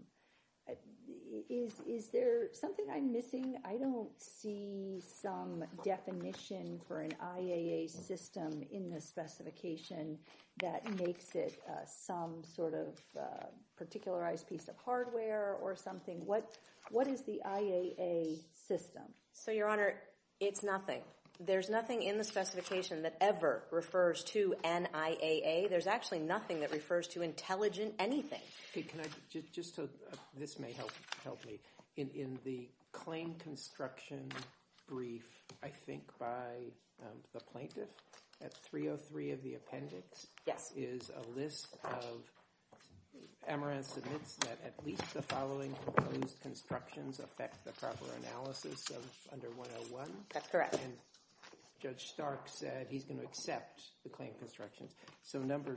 Is, 1.49 1.81
is 1.87 2.09
there 2.09 2.49
something 2.53 2.87
I'm 2.93 3.13
missing? 3.13 3.57
I 3.65 3.77
don't 3.77 4.11
see 4.19 5.01
some 5.01 5.65
definition 5.83 6.81
for 6.87 7.01
an 7.01 7.13
IAA 7.39 7.91
system 7.91 8.63
in 8.71 8.91
the 8.91 9.01
specification 9.01 10.19
that 10.61 10.83
makes 10.99 11.35
it 11.35 11.61
uh, 11.69 11.85
some 11.87 12.43
sort 12.45 12.75
of 12.75 13.01
uh, 13.19 13.47
particularized 13.77 14.49
piece 14.49 14.69
of 14.69 14.77
hardware 14.77 15.57
or 15.61 15.75
something. 15.75 16.25
What, 16.25 16.57
what 16.91 17.09
is 17.09 17.23
the 17.23 17.41
IAA 17.45 18.39
system? 18.53 19.05
So, 19.33 19.51
Your 19.51 19.69
Honor, 19.69 19.95
it's 20.41 20.63
nothing. 20.63 21.03
There's 21.41 21.69
nothing 21.69 22.03
in 22.03 22.17
the 22.17 22.25
specification 22.25 23.03
that 23.03 23.17
ever 23.21 23.65
refers 23.71 24.23
to 24.25 24.55
an 24.63 24.89
IAA. 24.95 25.69
There's 25.69 25.87
actually 25.87 26.21
nothing 26.21 26.61
that 26.61 26.71
refers 26.71 27.09
to 27.09 27.23
intelligent 27.23 27.95
anything. 27.99 28.41
Can 28.73 29.01
I, 29.01 29.05
just, 29.31 29.53
just 29.53 29.77
so 29.77 29.85
uh, 29.85 30.17
this 30.39 30.59
may 30.59 30.73
help, 30.73 30.93
help 31.25 31.45
me. 31.45 31.59
In, 31.97 32.09
in 32.15 32.39
the 32.45 32.69
claim 32.93 33.35
construction 33.43 34.29
brief, 34.89 35.27
I 35.63 35.69
think 35.69 36.03
by 36.19 36.55
um, 37.03 37.19
the 37.33 37.41
plaintiff 37.41 37.89
at 38.43 38.53
303 38.55 39.31
of 39.33 39.43
the 39.43 39.55
appendix. 39.55 40.27
Yes. 40.47 40.73
Is 40.77 41.11
a 41.11 41.39
list 41.39 41.77
of, 41.85 42.21
Ameranth 43.51 43.85
submits 43.85 44.37
that 44.37 44.59
at 44.65 44.75
least 44.87 45.15
the 45.15 45.23
following 45.23 45.75
proposed 45.85 46.41
constructions 46.41 47.21
affect 47.21 47.65
the 47.65 47.73
proper 47.73 48.07
analysis 48.23 48.89
of 48.91 49.05
under 49.33 49.49
101. 49.51 50.09
That's 50.33 50.49
correct. 50.49 50.79
Judge 51.85 52.09
Stark 52.09 52.45
said 52.47 52.87
he's 52.89 53.05
going 53.05 53.21
to 53.21 53.27
accept 53.27 53.83
the 54.05 54.09
claim 54.09 54.31
constructions. 54.39 54.95
So 55.23 55.39
number 55.39 55.77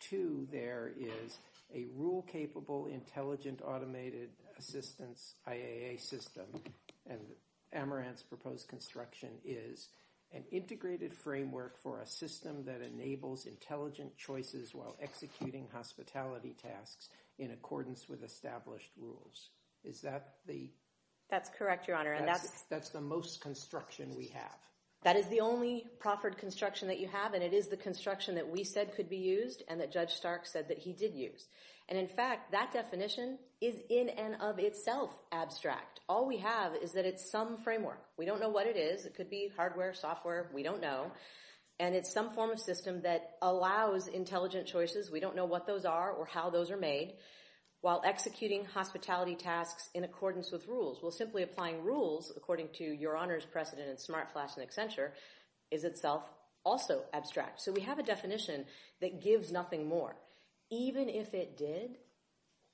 two 0.00 0.48
there 0.50 0.90
is 0.98 1.38
a 1.72 1.86
rule-capable, 1.94 2.86
intelligent, 2.86 3.60
automated 3.64 4.30
assistance 4.58 5.36
IAA 5.48 6.00
system. 6.00 6.46
And 7.08 7.20
Ameranth's 7.72 8.24
proposed 8.24 8.66
construction 8.66 9.28
is 9.44 9.88
an 10.32 10.42
integrated 10.50 11.14
framework 11.14 11.80
for 11.80 12.00
a 12.00 12.06
system 12.08 12.64
that 12.64 12.82
enables 12.82 13.46
intelligent 13.46 14.16
choices 14.16 14.74
while 14.74 14.96
executing 15.00 15.68
hospitality 15.72 16.56
tasks 16.60 17.08
in 17.38 17.52
accordance 17.52 18.08
with 18.08 18.24
established 18.24 18.90
rules. 18.96 19.50
Is 19.84 20.00
that 20.00 20.34
the? 20.48 20.72
That's 21.30 21.50
correct, 21.56 21.86
Your 21.86 21.98
Honor. 21.98 22.14
And 22.14 22.26
that's, 22.26 22.64
that's 22.68 22.88
the 22.90 23.00
most 23.00 23.40
construction 23.40 24.12
we 24.16 24.26
have. 24.34 24.58
That 25.04 25.16
is 25.16 25.26
the 25.26 25.40
only 25.40 25.84
proffered 26.00 26.38
construction 26.38 26.88
that 26.88 26.98
you 26.98 27.08
have. 27.08 27.34
And 27.34 27.42
it 27.42 27.52
is 27.52 27.68
the 27.68 27.76
construction 27.76 28.34
that 28.34 28.48
we 28.48 28.64
said 28.64 28.96
could 28.96 29.08
be 29.08 29.18
used 29.18 29.62
and 29.68 29.80
that 29.80 29.92
Judge 29.92 30.14
Stark 30.14 30.46
said 30.46 30.68
that 30.68 30.78
he 30.78 30.92
did 30.92 31.14
use. 31.14 31.46
And 31.88 31.98
in 31.98 32.08
fact, 32.08 32.52
that 32.52 32.72
definition 32.72 33.38
is 33.60 33.74
in 33.90 34.08
and 34.08 34.36
of 34.40 34.58
itself 34.58 35.10
abstract. 35.30 36.00
All 36.08 36.26
we 36.26 36.38
have 36.38 36.74
is 36.82 36.92
that 36.92 37.04
it's 37.04 37.30
some 37.30 37.58
framework. 37.58 38.02
We 38.16 38.24
don't 38.24 38.40
know 38.40 38.48
what 38.48 38.66
it 38.66 38.76
is. 38.76 39.04
It 39.04 39.14
could 39.14 39.28
be 39.28 39.52
hardware, 39.54 39.92
software. 39.92 40.48
We 40.54 40.62
don't 40.62 40.80
know. 40.80 41.12
And 41.78 41.94
it's 41.94 42.12
some 42.12 42.30
form 42.30 42.50
of 42.50 42.58
system 42.58 43.02
that 43.02 43.32
allows 43.42 44.06
intelligent 44.06 44.66
choices. 44.66 45.10
We 45.10 45.20
don't 45.20 45.36
know 45.36 45.44
what 45.44 45.66
those 45.66 45.84
are 45.84 46.12
or 46.12 46.24
how 46.24 46.48
those 46.48 46.70
are 46.70 46.78
made 46.78 47.14
while 47.84 48.00
executing 48.02 48.64
hospitality 48.64 49.34
tasks 49.34 49.90
in 49.92 50.04
accordance 50.04 50.50
with 50.50 50.66
rules. 50.66 51.02
Well, 51.02 51.12
simply 51.12 51.42
applying 51.42 51.84
rules 51.84 52.32
according 52.34 52.68
to 52.78 52.82
Your 52.82 53.14
Honor's 53.14 53.44
precedent 53.44 53.90
in 53.90 53.96
Smartflash 53.96 54.56
and 54.56 54.66
Accenture 54.66 55.10
is 55.70 55.84
itself 55.84 56.22
also 56.64 57.02
abstract. 57.12 57.60
So 57.60 57.72
we 57.72 57.82
have 57.82 57.98
a 57.98 58.02
definition 58.02 58.64
that 59.02 59.22
gives 59.22 59.52
nothing 59.52 59.86
more. 59.86 60.16
Even 60.70 61.10
if 61.10 61.34
it 61.34 61.58
did, 61.58 61.98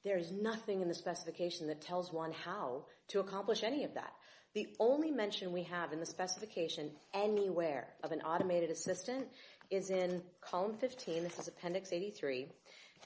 there's 0.04 0.30
nothing 0.30 0.80
in 0.80 0.86
the 0.86 0.94
specification 0.94 1.66
that 1.66 1.80
tells 1.80 2.12
one 2.12 2.30
how 2.30 2.84
to 3.08 3.18
accomplish 3.18 3.64
any 3.64 3.82
of 3.82 3.94
that. 3.94 4.12
The 4.54 4.68
only 4.78 5.10
mention 5.10 5.52
we 5.52 5.64
have 5.64 5.92
in 5.92 5.98
the 5.98 6.06
specification 6.06 6.88
anywhere 7.14 7.88
of 8.04 8.12
an 8.12 8.20
automated 8.20 8.70
assistant 8.70 9.26
is 9.72 9.90
in 9.90 10.22
column 10.40 10.76
15, 10.78 11.24
this 11.24 11.36
is 11.40 11.48
appendix 11.48 11.92
83, 11.92 12.46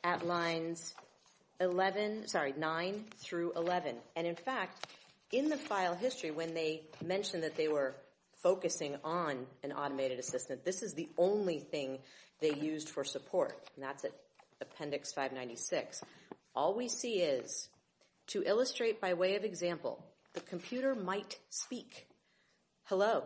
at 0.02 0.26
lines 0.26 0.92
11, 1.60 2.28
sorry, 2.28 2.54
9 2.56 3.04
through 3.18 3.52
11. 3.56 3.96
And 4.16 4.26
in 4.26 4.36
fact, 4.36 4.86
in 5.32 5.48
the 5.48 5.56
file 5.56 5.94
history, 5.94 6.30
when 6.30 6.54
they 6.54 6.82
mentioned 7.04 7.42
that 7.42 7.56
they 7.56 7.68
were 7.68 7.94
focusing 8.42 8.96
on 9.04 9.46
an 9.62 9.72
automated 9.72 10.18
assistant, 10.18 10.64
this 10.64 10.82
is 10.82 10.94
the 10.94 11.08
only 11.16 11.60
thing 11.60 11.98
they 12.40 12.54
used 12.54 12.88
for 12.88 13.04
support. 13.04 13.58
And 13.74 13.84
that's 13.84 14.04
at 14.04 14.12
appendix 14.60 15.12
596. 15.12 16.02
All 16.54 16.74
we 16.74 16.88
see 16.88 17.20
is, 17.20 17.68
to 18.28 18.42
illustrate 18.46 19.00
by 19.00 19.14
way 19.14 19.36
of 19.36 19.44
example, 19.44 20.04
the 20.34 20.40
computer 20.40 20.94
might 20.94 21.38
speak. 21.50 22.06
Hello, 22.84 23.24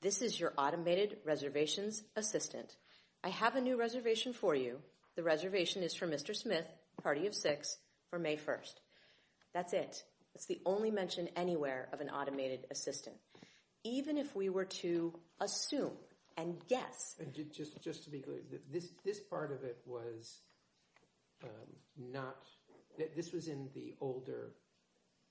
this 0.00 0.22
is 0.22 0.38
your 0.38 0.52
automated 0.56 1.18
reservations 1.24 2.02
assistant. 2.16 2.76
I 3.24 3.30
have 3.30 3.56
a 3.56 3.60
new 3.60 3.76
reservation 3.76 4.32
for 4.32 4.54
you. 4.54 4.78
The 5.16 5.22
reservation 5.22 5.82
is 5.82 5.94
for 5.94 6.06
Mr. 6.06 6.34
Smith, 6.36 6.66
party 7.02 7.26
of 7.26 7.34
six, 7.34 7.78
for 8.10 8.18
May 8.18 8.36
1st. 8.36 8.74
That's 9.54 9.72
it. 9.72 10.02
It's 10.34 10.46
the 10.46 10.60
only 10.64 10.90
mention 10.90 11.28
anywhere 11.36 11.88
of 11.92 12.00
an 12.00 12.10
automated 12.10 12.66
assistant. 12.70 13.16
Even 13.84 14.18
if 14.18 14.34
we 14.36 14.48
were 14.48 14.64
to 14.64 15.12
assume 15.40 15.92
and 16.36 16.56
guess. 16.68 17.16
And 17.18 17.34
just 17.82 18.04
to 18.04 18.10
be 18.10 18.20
clear, 18.20 18.38
this 19.04 19.20
part 19.20 19.52
of 19.52 19.64
it 19.64 19.78
was 19.86 20.38
um, 21.42 21.50
not, 22.12 22.36
this 23.16 23.32
was 23.32 23.48
in 23.48 23.68
the 23.74 23.94
older, 24.00 24.52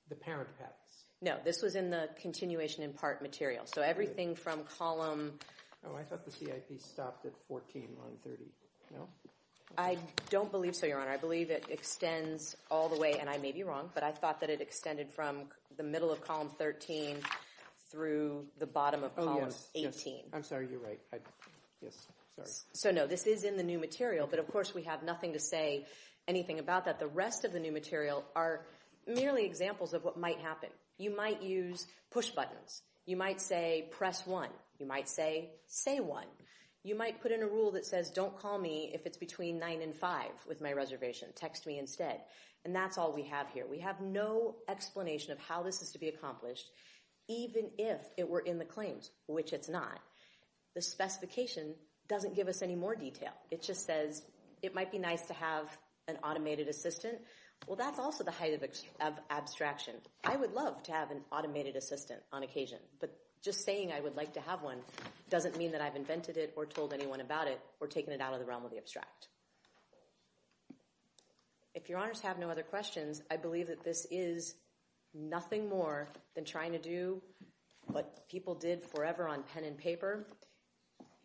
the 0.10 0.16
parent 0.16 0.50
patents. 0.58 1.06
No, 1.22 1.38
this 1.44 1.62
was 1.62 1.76
in 1.76 1.90
the 1.90 2.10
continuation 2.22 2.84
in 2.84 2.94
part 2.94 3.22
material. 3.22 3.66
So 3.66 3.82
everything 3.82 4.36
from 4.36 4.64
column. 4.78 5.34
Oh, 5.86 5.96
I 5.96 6.04
thought 6.04 6.26
the 6.26 6.32
CIP 6.32 6.80
stopped 6.80 7.26
at 7.26 7.34
14 7.48 7.88
on 8.04 8.12
30. 8.24 8.44
No? 8.94 9.08
I 9.78 9.98
don't 10.30 10.52
believe 10.52 10.76
so, 10.76 10.86
Your 10.86 11.00
Honor. 11.00 11.12
I 11.12 11.18
believe 11.18 11.50
it 11.50 11.66
extends 11.70 12.56
all 12.72 12.90
the 12.90 13.00
way, 13.00 13.18
and 13.20 13.30
I 13.30 13.38
may 13.38 13.52
be 13.52 13.64
wrong, 13.64 13.90
but 13.94 14.04
I 14.04 14.12
thought 14.12 14.40
that 14.42 14.50
it 14.50 14.62
extended 14.62 15.10
from 15.10 15.46
the 15.76 15.84
middle 15.84 16.12
of 16.12 16.22
column 16.22 16.50
13 16.58 17.18
through 17.92 18.46
the 18.60 18.66
bottom 18.66 19.04
of 19.04 19.12
oh, 19.18 19.26
column 19.26 19.50
18. 19.76 20.24
I'm 20.34 20.44
sorry, 20.44 20.68
you're 20.70 20.80
right. 20.80 21.00
Yes, 21.82 22.08
sorry. 22.36 22.48
So 22.74 22.92
no, 22.92 23.08
this 23.08 23.28
is 23.28 23.44
in 23.44 23.58
the 23.58 23.64
new 23.64 23.80
material, 23.80 24.28
but 24.30 24.40
of 24.40 24.48
course 24.48 24.74
we 24.74 24.84
have 24.84 25.04
nothing 25.04 25.34
to 25.34 25.40
say 25.40 25.86
anything 26.28 26.60
about 26.60 26.86
that. 26.86 27.00
The 27.00 27.08
rest 27.08 27.46
of 27.46 27.54
the 27.54 27.60
new 27.60 27.72
material 27.72 28.24
are 28.36 28.66
merely 29.08 29.46
examples 29.46 29.94
of 29.94 30.04
what 30.04 30.18
might 30.18 30.40
happen. 30.40 30.70
You 30.98 31.16
might 31.16 31.42
use 31.42 31.86
push 32.12 32.30
buttons. 32.30 32.82
You 33.06 33.16
might 33.16 33.40
say 33.40 33.88
press 33.92 34.26
one. 34.26 34.50
You 34.80 34.86
might 34.86 35.08
say 35.08 35.52
say 35.68 36.00
one. 36.00 36.26
You 36.88 36.96
might 36.96 37.22
put 37.22 37.34
in 37.34 37.44
a 37.44 37.48
rule 37.48 37.72
that 37.72 37.86
says 37.86 38.10
don't 38.10 38.40
call 38.40 38.58
me 38.58 38.92
if 38.94 39.06
it's 39.06 39.18
between 39.18 39.60
nine 39.60 39.82
and 39.82 39.94
five 39.94 40.32
with 40.48 40.62
my 40.62 40.72
reservation. 40.72 41.28
Text 41.36 41.68
me 41.68 41.80
instead. 41.80 42.22
And 42.64 42.74
that's 42.74 42.98
all 42.98 43.12
we 43.12 43.24
have 43.24 43.50
here. 43.50 43.66
We 43.70 43.80
have 43.80 44.00
no 44.00 44.56
explanation 44.70 45.34
of 45.34 45.40
how 45.40 45.64
this 45.64 45.82
is 45.82 45.92
to 45.92 46.00
be 46.00 46.08
accomplished, 46.08 46.72
even 47.28 47.72
if 47.78 48.00
it 48.16 48.30
were 48.30 48.40
in 48.40 48.58
the 48.58 48.64
claims, 48.64 49.12
which 49.28 49.52
it's 49.52 49.68
not. 49.68 50.00
The 50.76 50.82
specification 50.82 51.76
doesn't 52.08 52.38
give 52.38 52.48
us 52.48 52.62
any 52.62 52.76
more 52.76 52.96
detail. 52.96 53.34
It 53.52 53.62
just 53.62 53.86
says 53.86 54.22
it 54.62 54.74
might 54.74 54.90
be 54.90 54.98
nice 54.98 55.24
to 55.24 55.34
have 55.34 55.78
an 56.08 56.18
automated 56.24 56.70
assistant. 56.70 57.18
Well, 57.68 57.76
that's 57.76 58.00
also 58.00 58.24
the 58.24 58.32
height 58.32 58.58
of 59.02 59.14
abstraction. 59.30 59.96
I 60.24 60.38
would 60.38 60.54
love 60.54 60.84
to 60.84 60.94
have 60.94 61.12
an 61.12 61.20
automated 61.34 61.76
assistant 61.76 62.22
on 62.32 62.44
occasion, 62.44 62.80
but 63.02 63.14
just 63.42 63.64
saying 63.66 63.92
I 63.92 64.00
would 64.00 64.16
like 64.16 64.34
to 64.34 64.42
have 64.42 64.62
one 64.62 64.78
doesn't 65.30 65.58
mean 65.58 65.72
that 65.72 65.82
I've 65.82 65.96
invented 65.96 66.38
it 66.38 66.54
or 66.56 66.66
told 66.66 66.94
anyone 66.94 67.22
about 67.22 67.48
it 67.48 67.60
or 67.80 67.88
taken 67.88 68.14
it 68.14 68.22
out 68.22 68.34
of 68.34 68.40
the 68.40 68.46
realm 68.46 68.66
of 68.66 68.72
the 68.72 68.78
abstract. 68.78 69.28
If 71.74 71.90
Your 71.90 72.00
Honors 72.00 72.22
have 72.22 72.40
no 72.40 72.50
other 72.50 72.64
questions, 72.64 73.22
I 73.30 73.38
believe 73.38 73.68
that 73.68 73.84
this 73.84 74.08
is 74.10 74.56
nothing 75.14 75.70
more 75.70 76.10
than 76.36 76.44
trying 76.44 76.72
to 76.72 76.80
do 76.80 77.22
what 77.86 78.28
people 78.30 78.56
did 78.56 78.84
forever 78.84 79.28
on 79.28 79.44
pen 79.54 79.64
and 79.64 79.78
paper 79.78 80.26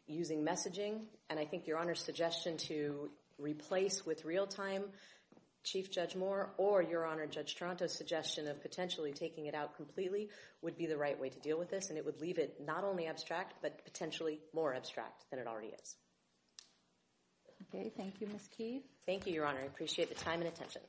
using 0.07 0.45
messaging. 0.45 1.01
And 1.31 1.39
I 1.39 1.45
think 1.45 1.67
Your 1.67 1.79
Honor's 1.79 2.03
suggestion 2.03 2.57
to 2.69 3.11
replace 3.39 4.05
with 4.05 4.25
real-time 4.25 4.85
Chief 5.65 5.91
Judge 5.91 6.17
Moore 6.17 6.53
or 6.57 6.83
Your 6.83 7.07
Honor 7.07 7.27
Judge 7.27 7.55
Taranto's 7.55 7.93
suggestion 7.93 8.49
of 8.49 8.61
potentially 8.63 9.13
taking 9.13 9.47
it 9.47 9.55
out 9.55 9.77
completely 9.77 10.29
would 10.61 10.77
be 10.77 10.87
the 10.87 10.97
right 10.97 11.19
way 11.19 11.29
to 11.29 11.39
deal 11.41 11.59
with 11.59 11.71
this, 11.71 11.89
and 11.89 11.99
it 11.99 12.05
would 12.05 12.21
leave 12.21 12.39
it 12.39 12.61
not 12.65 12.85
only 12.85 13.07
abstract 13.07 13.55
but 13.63 13.85
potentially 13.85 14.41
more 14.53 14.75
abstract 14.75 15.25
than 15.31 15.39
it 15.39 15.47
already 15.47 15.69
is. 15.69 15.97
Okay, 17.69 17.93
thank 17.97 18.21
you, 18.21 18.27
Ms. 18.27 18.49
Keefe. 18.57 18.83
Thank 19.07 19.27
you, 19.27 19.33
Your 19.33 19.47
Honor. 19.47 19.61
I 19.61 19.67
appreciate 19.67 20.09
the 20.09 20.15
time 20.17 20.41
and 20.41 20.49
attention. 20.49 20.83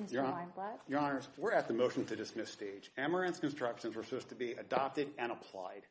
Mr. 0.00 0.24
Your 0.72 0.98
Your 0.98 1.00
Honors, 1.00 1.28
we're 1.36 1.52
at 1.52 1.68
the 1.68 1.74
motion 1.74 2.04
to 2.06 2.16
dismiss 2.16 2.50
stage. 2.50 2.90
Ameranth's 2.96 3.40
constructions 3.40 3.96
were 3.96 4.04
supposed 4.04 4.28
to 4.30 4.34
be 4.34 4.52
adopted 4.52 5.08
and 5.18 5.32
applied. 5.32 5.82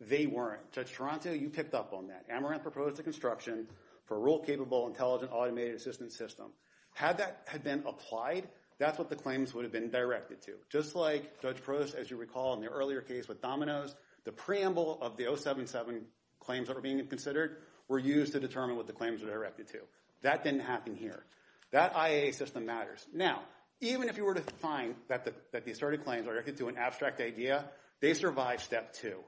They 0.00 0.26
weren't. 0.26 0.70
Judge 0.72 0.92
Taranto, 0.92 1.32
you 1.32 1.48
picked 1.48 1.74
up 1.74 1.92
on 1.92 2.08
that. 2.08 2.24
Amaranth 2.30 2.62
proposed 2.62 3.00
a 3.00 3.02
construction 3.02 3.66
for 4.06 4.16
a 4.16 4.20
rule-capable, 4.20 4.86
intelligent, 4.86 5.32
automated 5.32 5.74
assistance 5.74 6.16
system. 6.16 6.46
Had 6.94 7.18
that 7.18 7.42
had 7.46 7.62
been 7.64 7.82
applied, 7.86 8.48
that's 8.78 8.98
what 8.98 9.08
the 9.10 9.16
claims 9.16 9.54
would 9.54 9.64
have 9.64 9.72
been 9.72 9.90
directed 9.90 10.40
to. 10.42 10.52
Just 10.70 10.94
like 10.94 11.40
Judge 11.42 11.58
Prost, 11.58 11.94
as 11.94 12.10
you 12.10 12.16
recall 12.16 12.54
in 12.54 12.60
the 12.60 12.68
earlier 12.68 13.00
case 13.00 13.28
with 13.28 13.42
Domino's, 13.42 13.94
the 14.24 14.32
preamble 14.32 14.98
of 15.02 15.16
the 15.16 15.24
077 15.24 16.04
claims 16.40 16.68
that 16.68 16.76
were 16.76 16.82
being 16.82 17.04
considered 17.06 17.58
were 17.88 17.98
used 17.98 18.32
to 18.32 18.40
determine 18.40 18.76
what 18.76 18.86
the 18.86 18.92
claims 18.92 19.22
were 19.22 19.30
directed 19.30 19.68
to. 19.68 19.78
That 20.22 20.44
didn't 20.44 20.60
happen 20.60 20.94
here. 20.94 21.24
That 21.70 21.94
IAA 21.94 22.34
system 22.34 22.64
matters. 22.66 23.06
Now, 23.12 23.42
even 23.80 24.08
if 24.08 24.16
you 24.16 24.24
were 24.24 24.34
to 24.34 24.42
find 24.58 24.94
that 25.08 25.24
the 25.24 25.70
asserted 25.70 26.04
claims 26.04 26.26
are 26.26 26.32
directed 26.32 26.56
to 26.58 26.68
an 26.68 26.76
abstract 26.76 27.20
idea, 27.20 27.64
they 28.00 28.14
survive 28.14 28.62
step 28.62 28.92
two. 28.92 29.18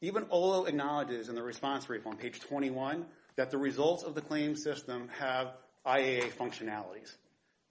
Even 0.00 0.26
OLO 0.30 0.64
acknowledges 0.66 1.28
in 1.28 1.34
the 1.34 1.42
response 1.42 1.86
brief 1.86 2.06
on 2.06 2.16
page 2.16 2.40
21 2.40 3.06
that 3.36 3.50
the 3.50 3.58
results 3.58 4.02
of 4.02 4.14
the 4.14 4.20
claim 4.20 4.54
system 4.56 5.08
have 5.18 5.52
IAA 5.86 6.32
functionalities. 6.32 7.14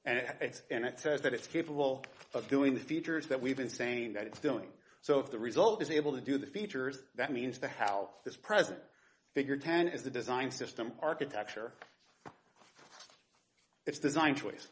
And 0.06 0.20
it 0.20 1.00
says 1.00 1.22
that 1.22 1.34
it's 1.34 1.48
capable 1.48 2.04
of 2.34 2.48
doing 2.50 2.74
the 2.74 2.80
features 2.80 3.28
that 3.28 3.42
we've 3.42 3.56
been 3.56 3.70
saying 3.70 4.14
that 4.14 4.26
it's 4.28 4.40
doing. 4.40 4.68
So 5.02 5.20
if 5.20 5.32
the 5.32 5.40
result 5.40 5.82
is 5.82 5.90
able 5.90 6.14
to 6.14 6.22
do 6.22 6.38
the 6.38 6.48
features, 6.48 6.98
that 7.16 7.32
means 7.32 7.60
the 7.60 7.68
how 7.68 8.10
is 8.26 8.36
present. 8.36 8.80
Figure 9.34 9.58
10 9.58 9.90
is 9.90 10.04
the 10.04 10.10
design 10.10 10.52
system 10.52 10.92
architecture. 11.02 11.72
It's 13.86 14.00
design 14.00 14.36
choice. 14.36 14.68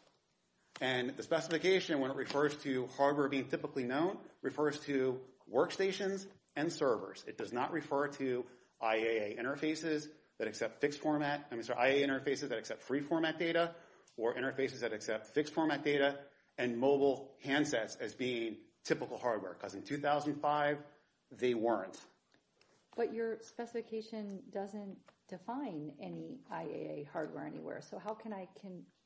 And 0.82 1.16
the 1.16 1.22
specification, 1.22 2.00
when 2.00 2.10
it 2.10 2.18
refers 2.18 2.56
to 2.64 2.90
hardware 2.98 3.30
being 3.30 3.48
typically 3.48 3.84
known, 3.84 4.18
refers 4.42 4.80
to 4.82 5.20
workstations 5.54 6.26
and 6.56 6.74
servers. 6.74 7.24
It 7.28 7.38
does 7.38 7.54
not 7.54 7.72
refer 7.72 8.08
to 8.08 8.44
IAA 8.82 9.40
interfaces 9.40 10.08
that 10.40 10.48
accept 10.48 10.82
fixed 10.82 11.00
format, 11.00 11.46
I 11.52 11.54
mean, 11.54 11.64
sorry, 11.64 12.02
IAA 12.02 12.08
interfaces 12.10 12.50
that 12.50 12.58
accept 12.58 12.82
free 12.82 13.02
format 13.02 13.38
data, 13.38 13.76
or 14.18 14.34
interfaces 14.34 14.80
that 14.80 14.92
accept 14.92 15.28
fixed 15.28 15.54
format 15.54 15.84
data, 15.84 16.18
and 16.58 16.80
mobile 16.80 17.32
handsets 17.46 17.96
as 18.02 18.16
being 18.16 18.58
typical 18.84 19.20
hardware. 19.20 19.54
Because 19.54 19.76
in 19.76 19.84
2005, 19.84 20.80
they 21.40 21.54
weren't. 21.54 21.98
But 22.98 23.14
your 23.14 23.38
specification 23.42 24.40
doesn't 24.52 24.98
define 25.30 25.94
any 26.02 26.40
IAA 26.52 27.08
hardware 27.08 27.46
anywhere. 27.46 27.82
So 27.82 28.00
how 28.00 28.16
can 28.16 28.34
I 28.34 28.48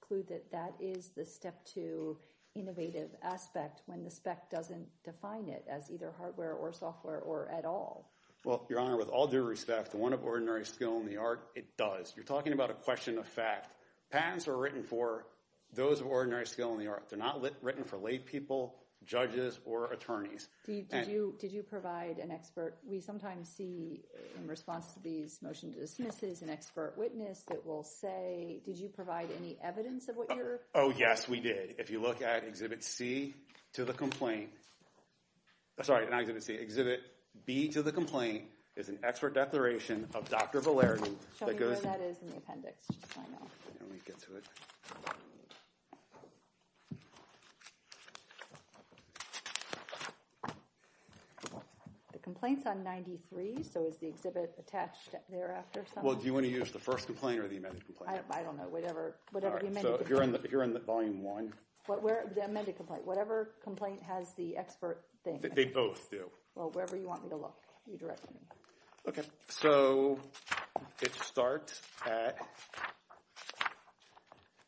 conclude 0.06 0.28
that 0.28 0.52
that 0.52 0.74
is 0.80 1.10
the 1.15 1.26
step 1.26 1.63
two 1.65 2.18
innovative 2.56 3.10
aspect 3.22 3.82
when 3.86 4.04
the 4.04 4.10
spec 4.10 4.50
doesn't 4.50 4.88
define 5.04 5.48
it 5.50 5.65
as 5.70 5.89
either 5.91 6.13
hardware 6.18 6.54
or 6.54 6.72
software 6.72 7.20
or 7.20 7.50
at 7.50 7.65
all? 7.65 8.12
Well, 8.44 8.65
Your 8.70 8.80
Honor, 8.80 8.98
with 8.98 9.10
all 9.10 9.28
due 9.28 9.44
respect, 9.44 9.91
the 9.91 9.98
one 9.98 10.13
of 10.13 10.24
ordinary 10.24 10.65
skill 10.65 11.00
in 11.00 11.06
the 11.08 11.18
art, 11.18 11.50
it 11.56 11.65
does. 11.78 12.13
You're 12.15 12.26
talking 12.26 12.54
about 12.54 12.70
a 12.70 12.76
question 12.76 13.18
of 13.18 13.28
fact. 13.28 13.74
Patents 14.12 14.48
are 14.48 14.58
written 14.58 14.84
for 14.84 15.26
those 15.74 16.00
of 16.00 16.08
ordinary 16.08 16.46
skill 16.46 16.72
in 16.74 16.80
the 16.80 16.88
art. 16.88 17.06
They're 17.10 17.18
not 17.18 17.41
written 17.62 17.84
for 17.84 17.98
lay 17.98 18.20
people, 18.20 18.76
judges, 19.06 19.60
or 19.65 19.91
attorneys. 19.91 20.48
Did 20.65 21.08
you 21.08 21.63
provide 21.68 22.18
an 22.20 22.32
expert? 22.32 22.78
We 22.88 23.02
sometimes 23.02 23.50
see, 23.50 24.02
in 24.38 24.48
response 24.48 24.94
to 24.94 25.00
these 25.02 25.41
motion 25.41 25.74
to 25.74 25.80
dismisses, 25.80 26.41
an 26.41 26.50
expert 26.50 26.94
witness 26.98 27.44
that 27.48 27.65
will 27.65 27.84
say, 27.84 28.62
did 28.65 28.78
you 28.78 28.89
provide 28.89 29.30
any 29.39 29.58
evidence 29.63 30.10
of 30.10 30.15
what 30.15 30.28
oh, 30.30 30.36
you're... 30.36 30.60
Oh, 30.74 30.94
yes, 30.96 31.28
we 31.28 31.39
did. 31.39 31.76
If 31.78 31.89
you 31.89 32.02
look 32.02 32.22
at 32.22 32.44
Exhibit 32.44 32.84
C 32.84 33.34
to 33.74 33.86
the 33.86 33.94
complaint, 33.94 34.50
uh, 35.80 35.84
sorry, 35.84 36.10
not 36.10 36.22
Exhibit 36.22 36.44
C, 36.44 36.54
Exhibit 36.54 37.00
B 37.46 37.70
to 37.70 37.82
the 37.82 37.91
complaint 37.91 38.46
is 38.76 38.89
an 38.89 39.00
expert 39.04 39.34
declaration 39.34 40.08
of 40.13 40.30
Dr. 40.30 40.60
Valerdi 40.62 41.15
Show 41.39 41.48
me 41.48 41.54
where 41.54 41.76
that 41.76 42.02
is 42.02 42.18
in 42.22 42.30
the 42.30 42.38
appendix, 42.38 42.76
just 42.88 43.13
so 43.13 43.22
I 43.22 43.32
know. 43.32 43.48
Let 43.80 43.91
me 43.91 44.00
get 44.06 44.20
to 44.24 44.36
it. 44.36 44.44
Complaint's 52.26 52.66
on 52.66 52.84
93, 52.84 53.64
so 53.64 53.86
is 53.86 53.98
the 53.98 54.08
exhibit 54.08 54.56
attached 54.58 55.14
thereafter? 55.30 55.86
Well, 56.02 56.16
do 56.16 56.26
you 56.26 56.34
want 56.34 56.48
to 56.48 56.52
use 56.52 56.72
the 56.72 56.80
first 56.80 57.06
complaint 57.06 57.40
or 57.40 57.48
the 57.48 57.58
amended 57.58 57.86
complaint? 57.86 58.20
I 58.32 58.42
don't 58.42 58.58
know, 58.58 58.68
whatever 58.68 59.16
the 59.32 59.48
amended 59.48 59.82
so 59.84 59.94
if 59.94 60.10
you're 60.10 60.20
complaint... 60.20 60.64
in 60.66 60.74
the 60.74 60.80
volume 60.80 61.24
one... 61.24 61.54
The 61.88 62.42
amended 62.44 62.78
complaint, 62.78 63.06
whatever 63.06 63.52
complaint 63.64 64.02
has 64.02 64.34
the 64.34 64.58
expert 64.58 65.04
thing. 65.24 65.40
They 65.54 65.66
both 65.66 66.10
do. 66.10 66.32
Well, 66.56 66.72
wherever 66.72 66.98
you 66.98 67.08
want 67.08 67.22
me 67.24 67.30
to 67.30 67.36
look, 67.36 67.62
you 67.86 67.96
direct 67.96 68.28
me. 68.32 68.40
Okay, 69.08 69.22
so 69.48 70.20
it 71.04 71.14
starts 71.14 71.84
at 72.08 72.40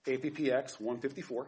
APPX 0.06 0.80
154. 0.80 1.48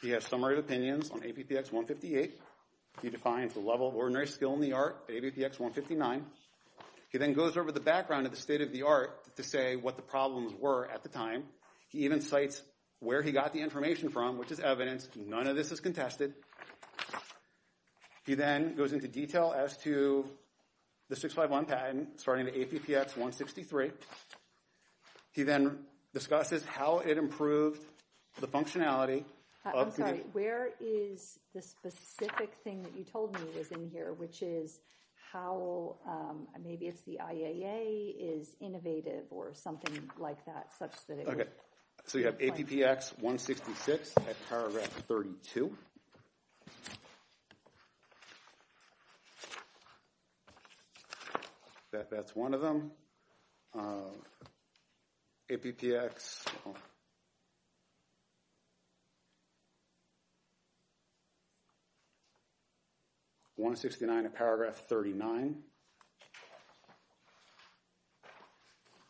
He 0.00 0.10
has 0.10 0.24
summary 0.24 0.58
of 0.58 0.64
opinions 0.64 1.10
on 1.10 1.20
APPX 1.20 1.72
158. 1.72 2.40
He 3.02 3.10
defines 3.10 3.52
the 3.52 3.60
level 3.60 3.88
of 3.88 3.94
ordinary 3.94 4.26
skill 4.26 4.54
in 4.54 4.60
the 4.60 4.72
art 4.72 5.04
at 5.08 5.14
APPX 5.14 5.58
159. 5.58 6.24
He 7.10 7.18
then 7.18 7.32
goes 7.34 7.56
over 7.56 7.70
the 7.72 7.80
background 7.80 8.26
of 8.26 8.32
the 8.32 8.40
state 8.40 8.60
of 8.60 8.72
the 8.72 8.82
art 8.82 9.36
to 9.36 9.42
say 9.42 9.76
what 9.76 9.96
the 9.96 10.02
problems 10.02 10.54
were 10.58 10.88
at 10.90 11.02
the 11.02 11.08
time. 11.08 11.44
He 11.88 12.04
even 12.04 12.20
cites 12.20 12.62
where 13.00 13.22
he 13.22 13.32
got 13.32 13.52
the 13.52 13.60
information 13.60 14.10
from, 14.10 14.38
which 14.38 14.50
is 14.50 14.60
evidence. 14.60 15.08
None 15.16 15.46
of 15.46 15.56
this 15.56 15.72
is 15.72 15.80
contested. 15.80 16.34
He 18.24 18.34
then 18.34 18.76
goes 18.76 18.92
into 18.92 19.08
detail 19.08 19.54
as 19.56 19.76
to 19.78 20.24
the 21.08 21.16
651 21.16 21.66
patent, 21.66 22.20
starting 22.20 22.46
at 22.46 22.54
APPX 22.54 23.16
163. 23.16 23.90
He 25.32 25.42
then 25.42 25.80
discusses 26.14 26.64
how 26.64 26.98
it 27.00 27.18
improved 27.18 27.82
the 28.40 28.46
functionality. 28.46 29.24
Uh, 29.64 29.72
I'm 29.76 29.90
sorry, 29.90 30.22
where 30.32 30.70
is 30.80 31.38
the 31.54 31.60
specific 31.60 32.54
thing 32.64 32.82
that 32.82 32.96
you 32.96 33.04
told 33.04 33.34
me 33.34 33.40
was 33.56 33.70
in 33.70 33.90
here, 33.90 34.14
which 34.14 34.40
is 34.42 34.80
how 35.32 35.96
um, 36.08 36.48
maybe 36.64 36.86
it's 36.86 37.02
the 37.02 37.18
IAA 37.22 38.14
is 38.18 38.56
innovative 38.60 39.24
or 39.30 39.52
something 39.52 40.10
like 40.18 40.44
that, 40.46 40.68
such 40.78 40.94
that 41.08 41.18
it 41.18 41.26
would... 41.26 41.40
Okay, 41.40 41.50
so 42.06 42.18
you 42.18 42.24
have 42.24 42.38
APPX 42.38 43.12
166 43.18 44.14
at 44.16 44.48
paragraph 44.48 44.88
32. 45.06 45.76
That's 52.10 52.34
one 52.34 52.54
of 52.54 52.62
them. 52.62 52.92
Uh, 53.78 54.08
APPX... 55.50 56.46
Oh, 56.66 56.74
169 63.60 64.24
at 64.24 64.34
paragraph 64.34 64.76
39. 64.88 65.56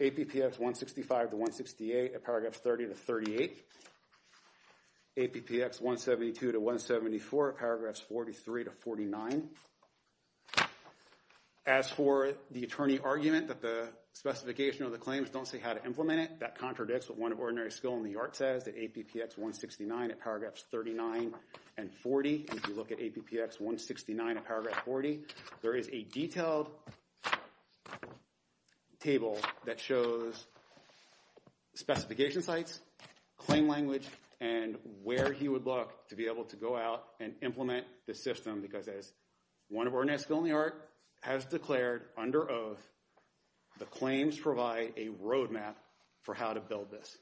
APPX 0.01 0.59
165 0.59 1.31
to 1.31 1.37
168 1.37 2.15
at 2.15 2.25
paragraph 2.25 2.55
30 2.55 2.87
to 2.87 2.95
38. 2.95 3.65
APPX 5.19 5.81
172 5.81 6.53
to 6.53 6.59
174 6.59 7.51
at 7.51 7.59
paragraphs 7.59 8.01
43 8.01 8.65
to 8.65 8.71
49. 8.71 9.49
As 11.67 11.91
for 11.91 12.33
the 12.51 12.65
attorney 12.65 12.99
argument 12.99 13.49
that 13.49 13.61
the 13.61 13.89
specification 14.12 14.85
of 14.85 14.92
the 14.92 14.99
claims 14.99 15.31
don't 15.31 15.46
say 15.46 15.59
how 15.59 15.73
to 15.73 15.85
implement 15.85 16.20
it, 16.20 16.40
that 16.40 16.59
contradicts 16.59 17.09
what 17.09 17.18
one 17.18 17.33
of 17.33 17.40
ordinary 17.40 17.70
skill 17.70 17.96
in 17.96 18.03
the 18.03 18.16
art 18.16 18.37
says 18.37 18.66
at 18.66 18.77
APPX 18.77 19.38
169 19.38 20.11
at 20.11 20.20
paragraphs 20.20 20.64
39 20.70 21.33
and 21.79 21.92
40. 22.03 22.46
If 22.53 22.68
you 22.68 22.75
look 22.75 22.92
at 22.92 22.99
APPX 22.99 23.61
169 23.61 24.37
at 24.37 24.46
paragraph 24.46 24.85
40, 24.85 25.20
there 25.62 25.75
is 25.75 25.88
a 25.92 26.03
detailed 26.05 26.70
table 29.01 29.38
that 29.64 29.81
shows 29.81 30.46
specification 31.75 32.42
sites, 32.42 32.81
claim 33.38 33.66
language, 33.68 34.07
and 34.40 34.77
where 35.03 35.33
he 35.33 35.49
would 35.49 35.66
look 35.66 36.09
to 36.09 36.16
be 36.16 36.27
able 36.27 36.44
to 36.44 36.57
go 36.57 36.77
out 36.77 37.05
and 37.20 37.35
implement 37.42 37.87
the 38.07 38.14
system 38.14 38.61
because 38.61 38.88
as 38.88 39.12
one 39.68 39.87
of 39.87 39.94
ordinary 39.94 40.18
skill 40.18 40.38
in 40.38 40.44
the 40.44 40.53
art 40.53 40.88
has 41.23 41.44
declared 41.44 42.03
under 42.16 42.51
oath, 42.51 42.81
the 43.81 43.87
claims 43.87 44.38
provide 44.38 44.93
a 44.97 45.09
roadmap 45.09 45.75
for 46.23 46.35
how 46.35 46.53
to 46.53 46.61
build 46.61 46.90
this. 46.90 47.16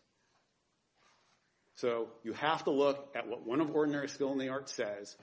So 1.76 2.08
you 2.24 2.32
have 2.34 2.64
to 2.64 2.70
look 2.70 3.08
at 3.14 3.28
what 3.28 3.46
one 3.46 3.60
of 3.60 3.74
ordinary 3.74 4.08
skill 4.08 4.32
in 4.32 4.38
the 4.38 4.48
art 4.48 4.68
says, 4.68 5.16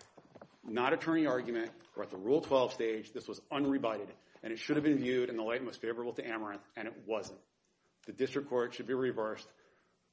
not 0.68 0.94
attorney 0.94 1.28
argument, 1.28 1.72
We're 1.96 2.04
at 2.04 2.12
the 2.12 2.18
Rule 2.18 2.42
12 2.42 2.74
stage, 2.74 3.14
this 3.14 3.28
was 3.28 3.40
unrebutted. 3.52 4.08
and 4.42 4.54
it 4.54 4.60
should 4.60 4.78
have 4.78 4.84
been 4.84 4.98
viewed 4.98 5.30
in 5.30 5.38
the 5.38 5.44
light 5.44 5.64
most 5.64 5.82
favorable 5.82 6.14
to 6.14 6.24
Ameranth, 6.24 6.64
and 6.78 6.88
it 6.88 6.94
wasn't. 7.06 7.40
The 8.06 8.14
district 8.14 8.48
court 8.48 8.74
should 8.76 8.88
be 8.88 8.94
reversed, 8.94 9.48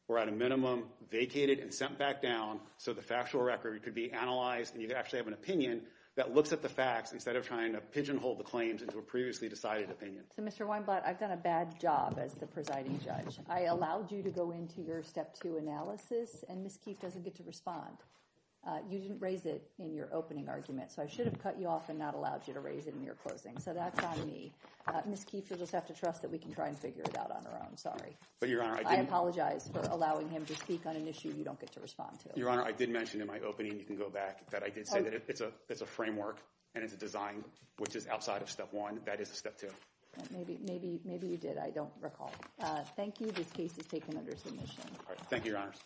or 0.09 0.19
at 0.19 0.29
a 0.29 0.33
minimum, 0.33 0.85
vacated 1.11 1.61
and 1.61 1.73
sent 1.73 1.99
back 1.99 2.21
down 2.23 2.59
so 2.79 2.93
the 2.93 3.03
factual 3.03 3.43
record 3.43 3.83
could 3.83 3.95
be 3.95 4.11
analyzed 4.11 4.73
and 4.73 4.83
you 4.83 4.89
could 4.89 4.97
actually 4.97 5.19
have 5.19 5.29
an 5.29 5.35
opinion 5.35 5.83
that 6.15 6.35
looks 6.35 6.53
at 6.53 6.63
the 6.63 6.69
facts 6.69 7.13
instead 7.13 7.37
of 7.37 7.47
trying 7.47 7.73
to 7.73 7.81
pigeonhole 7.81 8.35
the 8.35 8.45
claims 8.45 8.83
into 8.83 8.99
a 8.99 9.03
previously 9.03 9.49
decided 9.49 9.91
opinion. 9.91 10.25
So, 10.37 10.43
Mr. 10.43 10.67
Weinblatt, 10.67 11.07
I've 11.07 11.19
done 11.19 11.33
a 11.33 11.37
bad 11.37 11.81
job 11.81 12.19
as 12.23 12.35
the 12.35 12.47
presiding 12.47 13.01
judge. 13.03 13.39
I 13.49 13.63
allowed 13.63 14.13
you 14.13 14.23
to 14.23 14.31
go 14.31 14.51
into 14.51 14.83
your 14.83 15.03
step 15.03 15.35
two 15.35 15.57
analysis, 15.57 16.45
and 16.49 16.63
Ms. 16.63 16.79
Keefe 16.85 17.01
doesn't 17.01 17.25
get 17.25 17.35
to 17.37 17.43
respond. 17.45 17.97
Uh, 18.65 18.79
you 18.89 19.01
didn't 19.01 19.21
raise 19.21 19.45
it 19.45 19.69
in 19.81 19.93
your 19.93 20.09
opening 20.13 20.49
argument, 20.49 20.93
so 20.93 21.03
I 21.03 21.09
should 21.09 21.25
have 21.25 21.43
cut 21.43 21.59
you 21.59 21.67
off 21.67 21.89
and 21.89 21.99
not 21.99 22.15
allowed 22.15 22.47
you 22.47 22.55
to 22.55 22.61
raise 22.61 22.87
it 22.87 22.95
in 22.95 23.03
your 23.03 23.15
closing. 23.15 23.59
So 23.59 23.75
that's 23.75 24.03
on 24.05 24.25
me. 24.25 24.53
Uh, 24.87 25.01
Ms. 25.05 25.25
Keefe, 25.25 25.51
you'll 25.51 25.59
just 25.59 25.73
have 25.73 25.87
to 25.89 25.93
trust 25.93 26.23
that 26.23 26.31
we 26.31 26.39
can 26.39 26.53
try 26.55 26.69
and 26.69 26.79
figure 26.79 27.03
it 27.03 27.19
out 27.19 27.33
on 27.33 27.45
our 27.47 27.61
own. 27.69 27.77
Sorry. 27.77 28.17
But, 28.39 28.49
Your 28.49 28.63
Honor, 28.63 28.77
I 28.77 28.89
I 28.89 28.97
didn't... 28.97 29.09
apologize 29.09 29.69
for 29.73 29.81
allowing 29.91 30.29
him 30.29 30.45
to 30.47 30.55
speak 30.55 30.87
on 30.87 30.95
an 30.95 31.09
issue 31.09 31.35
you 31.37 31.43
don't 31.43 31.59
get 31.59 31.73
to 31.73 31.81
respond 31.81 32.21
to. 32.21 32.39
Your 32.39 32.51
Honor, 32.51 32.63
I 32.63 32.71
did 32.71 32.89
mention 32.89 33.21
in 33.21 33.27
my 33.27 33.41
opening, 33.41 33.79
you 33.79 33.85
can 33.85 33.97
go 33.97 34.09
back, 34.09 34.49
that 34.51 34.63
I 34.63 34.69
did 34.69 34.87
say 34.87 35.03
that 35.03 35.13
it's 35.27 35.41
a, 35.41 35.51
it's 35.69 35.81
a 35.81 35.87
framework 35.87 36.39
and 36.77 36.85
it's 36.85 36.95
a 36.95 36.99
design, 36.99 37.45
which 37.79 37.97
is 37.97 38.07
outside 38.07 38.43
of 38.43 38.51
step 38.51 38.73
one. 38.73 39.01
That 39.07 39.21
is 39.21 39.31
a 39.33 39.35
step 39.35 39.59
two. 39.59 39.71
Maybe, 40.31 40.59
maybe, 40.69 41.01
maybe 41.05 41.27
you 41.27 41.37
did. 41.37 41.59
I 41.59 41.71
don't 41.71 41.91
recall. 42.01 42.33
Uh, 42.61 42.83
thank 42.97 43.21
you. 43.21 43.31
This 43.33 43.51
case 43.51 43.77
is 43.79 43.87
taken 43.87 44.17
under 44.17 44.37
submission. 44.37 44.85
All 45.01 45.07
right. 45.09 45.19
Thank 45.31 45.47
you, 45.47 45.53
Your 45.53 45.61
Honors. 45.61 45.79